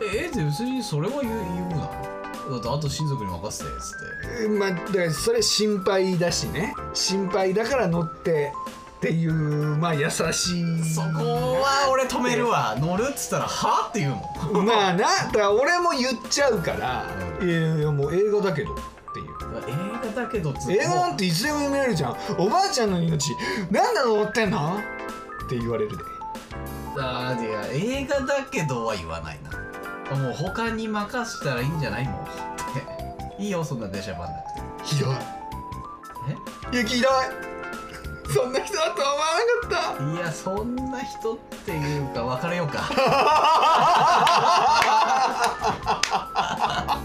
[0.00, 1.76] えー、で別にそれは言う言うな。
[1.78, 4.44] だってあと親族に任せてっつって。
[4.44, 6.74] えまあだからそれ心配だしね。
[6.94, 8.52] 心配だから乗って
[8.98, 9.32] っていう
[9.76, 10.84] まあ優しい。
[10.84, 12.76] そこは俺止めるわ。
[12.80, 14.16] 乗るっつったらはって言う
[14.52, 14.66] もん。
[14.66, 17.04] まあなだから俺も言っちゃうから
[17.40, 18.76] 「いやいやもう映画だけど」っ
[19.14, 19.26] ていう。
[19.68, 19.72] 映
[20.14, 22.16] 画だけどっつ映画なんていつでも見れるじゃん。
[22.38, 23.30] おばあちゃんの命
[23.70, 24.78] なんで乗ってんの？
[25.46, 26.04] って言われるで。
[26.98, 29.38] あーいや映画だけどは言わない
[30.10, 30.16] な。
[30.16, 32.04] もう他に任せたらいいんじゃない？
[32.04, 33.42] もんって。
[33.42, 34.94] いいよそんな電車番なくて。
[34.96, 35.14] ひどい
[36.72, 36.76] え？
[36.76, 37.12] いやひどい
[38.32, 42.90] そんな人だとは思わなかっいやそんな人っていうか別れようか。
[46.34, 46.98] た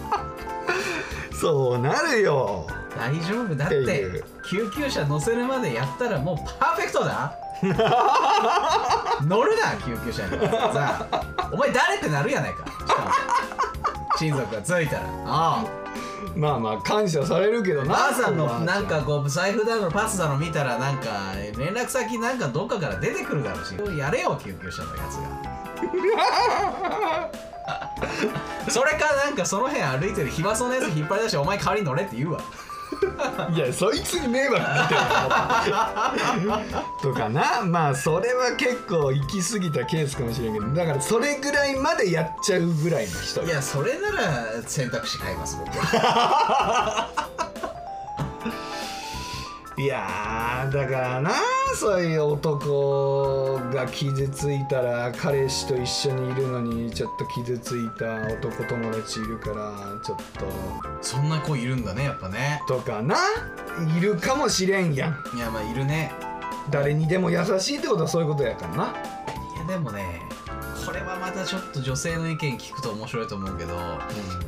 [1.39, 2.67] そうなるよ。
[2.97, 3.55] 大丈夫。
[3.55, 7.33] だっって救急車乗せるまでやったらもうパーフェクトだ。
[9.25, 10.39] 乗るな救急車に。
[10.73, 12.65] さあお前誰ってなるやないか。
[12.65, 13.11] しかも。
[14.17, 15.01] 親族がついたら。
[15.25, 15.65] ああ
[16.35, 17.93] まあまあ感謝されるけどな。
[17.93, 23.75] ばあさんのなんかこう財布だのパスだの見たらなんか連絡先なんかどっかから出てくるだろうし。
[23.97, 25.53] やれよ救急車のやつが。
[28.69, 32.39] それかなんかその辺歩いてる暇そうなやつ引っ張り出してお前代わりに乗れって言うわ
[33.55, 36.59] いやそいつに迷惑かけてるの。
[37.01, 37.61] とかな。
[37.65, 40.67] まあそれは結構行き過ぎたケースかもしれんけど。
[40.73, 43.43] だからそれぐらいまでやっちゃうぐらいの人。
[43.43, 47.09] いやそれなら選択肢変えます僕は
[49.75, 51.31] いやーだからな
[51.75, 60.17] そういう男が傷ついたら彼氏と一緒にいるのにちょっと傷ついた男友達いるからちょっ
[61.01, 62.61] そんな子いるんだねやっぱね。
[62.67, 63.15] ととかな
[63.97, 66.11] いるかもしれんやんいやまあいるね。
[66.69, 68.93] 誰にでも優しいってことはそういうことやからな。
[69.55, 70.21] いやでもね
[70.85, 73.75] これはまたちょっと女性の意見聞くと面白いと思うけど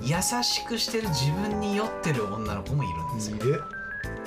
[0.02, 3.38] 優しくしてる自分に酔ってる女の子もいるんですよ。
[3.38, 3.64] いる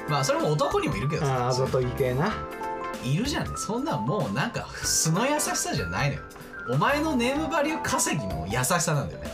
[0.09, 2.32] まあそれも男にもいるけどあああざとい系な。
[3.04, 6.22] いるじゃんそんなんもうなんか素の優しさじゃないのよ。
[6.70, 9.30] お前のネームバリュー稼ぎの優しさなんだよね。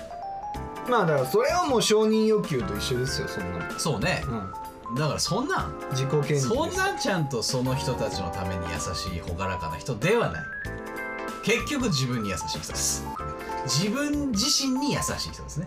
[0.88, 3.78] まあだからそれはもう承認欲求と一緒ですよそんなの。
[3.78, 4.22] そうね。
[4.26, 4.96] うん。
[4.96, 10.42] だからそんなん自己顕示そんなんちゃんとその人たちのために優しい朗らかな人ではない。
[11.42, 13.04] 結局自分に優しい人です。
[13.64, 15.66] 自分自身に優しい人ですね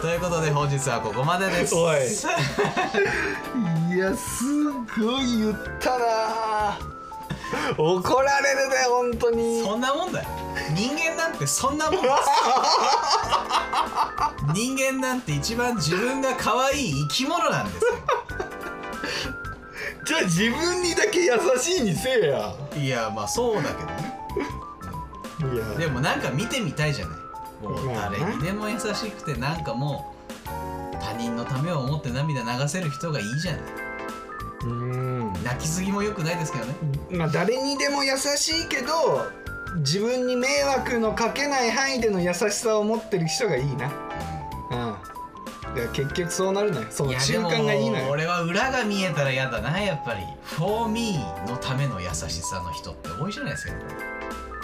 [0.00, 1.74] ということで本日はここまでです。
[1.74, 1.96] おい。
[3.94, 4.44] いやす
[4.98, 6.78] ごい言ったな。
[7.76, 9.62] 怒られるね本当に。
[9.62, 10.28] そんなもんだよ。
[10.74, 12.02] 人間なんてそんなもん。
[12.02, 12.14] で す
[14.54, 17.92] 人間なんて一番自分が可愛い生き物なんですよ。
[20.06, 22.54] じゃあ自分にだけ優しいにせえや。
[22.74, 24.16] いやまあそうだけどね。
[25.54, 25.64] いや。
[25.78, 27.19] でもなんか見てみたいじゃない？
[27.62, 30.14] 誰にでも優しくてなんかも
[30.94, 33.60] う他人のためを思って涙流せる人がいいじゃない。
[34.62, 35.32] うーん。
[35.44, 36.74] 泣きすぎも良くないですけどね。
[37.10, 39.30] まあ誰にでも優しいけど
[39.76, 43.90] 自分に迷惑のかけない範囲での優しさを持ってる人がいいな。
[44.70, 45.76] うん。
[45.76, 46.86] いや結局そうなるのよ。
[46.90, 48.10] その中いやでも間がいいのよ。
[48.10, 50.20] 俺は裏が見えたら嫌だなやっぱり。
[50.42, 53.74] For me のための優しさの人って多いじゃないですか。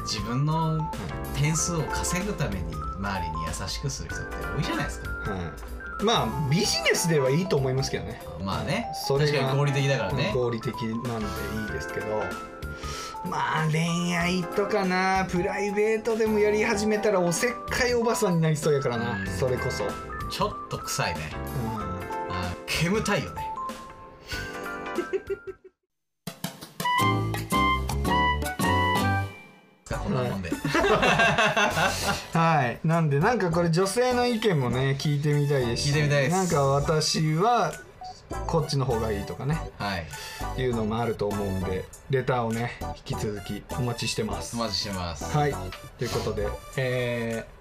[0.03, 0.91] 自分の
[1.37, 2.65] 点数を稼ぐために
[2.99, 5.11] 周りに優しくする人って多いじゃないですか。
[5.31, 6.05] はい。
[6.05, 8.21] まあビジネスではいいと思いますけどね。
[8.45, 8.89] まあね。
[9.07, 10.33] それが確かに合理的だからね。
[10.35, 12.23] 合理的なんでいいですけど。
[13.29, 15.27] まあ恋愛とかな。
[15.31, 19.27] プライベートでもやり始めたらおせっかいおばさんになりそうやからな、うん。
[19.27, 19.91] それこそ、うん、
[20.31, 21.31] ちょっと臭いね。
[22.31, 23.51] あ煙たいよね
[30.07, 30.51] こんなもんで、
[32.33, 32.79] はい。
[32.87, 35.85] なんでなんかこれ女性の意見もね聞いてみたいです。
[35.85, 36.33] し聞いてみたいです。
[36.37, 37.73] なんか私は
[38.47, 39.59] こっちの方がいいとかね。
[39.79, 40.07] はい。
[40.61, 42.73] いうのもあると思うんでレターをね
[43.09, 44.57] 引き続きお待ちしてます。
[44.57, 45.25] お待ちしてます。
[45.37, 45.55] はい。
[45.99, 47.57] ということでえー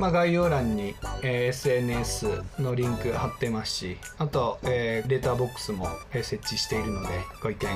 [0.00, 7.08] まあ、概要欄に、えー SNS のリンク貼ってますしあと、えーレターボックスも、えー設置しているので
[7.40, 7.68] ご意見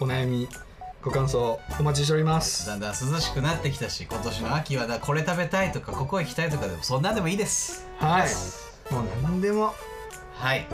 [0.00, 0.48] お悩み
[1.06, 2.66] ご感想お待ちしております。
[2.66, 7.86] だんだん涼しくなってきたし今年の秋はだこれ食べたいとかここ行きたいとかでもそんなんでもいいです。
[7.98, 8.92] はい。
[8.92, 9.72] もう何でも
[10.34, 10.66] はい。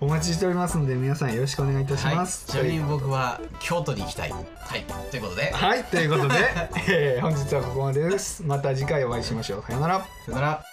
[0.00, 2.16] お待ちしておりますので皆さんよろしくお願いいたしはい。
[2.16, 2.46] ます。
[2.46, 4.30] ちなみに僕は京都に行きたい。
[4.30, 4.84] はい。
[5.10, 5.52] ということで。
[5.52, 6.34] はい、ということで、
[6.88, 8.42] えー本日はここまでです。
[8.42, 9.64] また次回お会いしましょう。
[9.66, 9.98] さよなら。
[9.98, 10.64] さよなら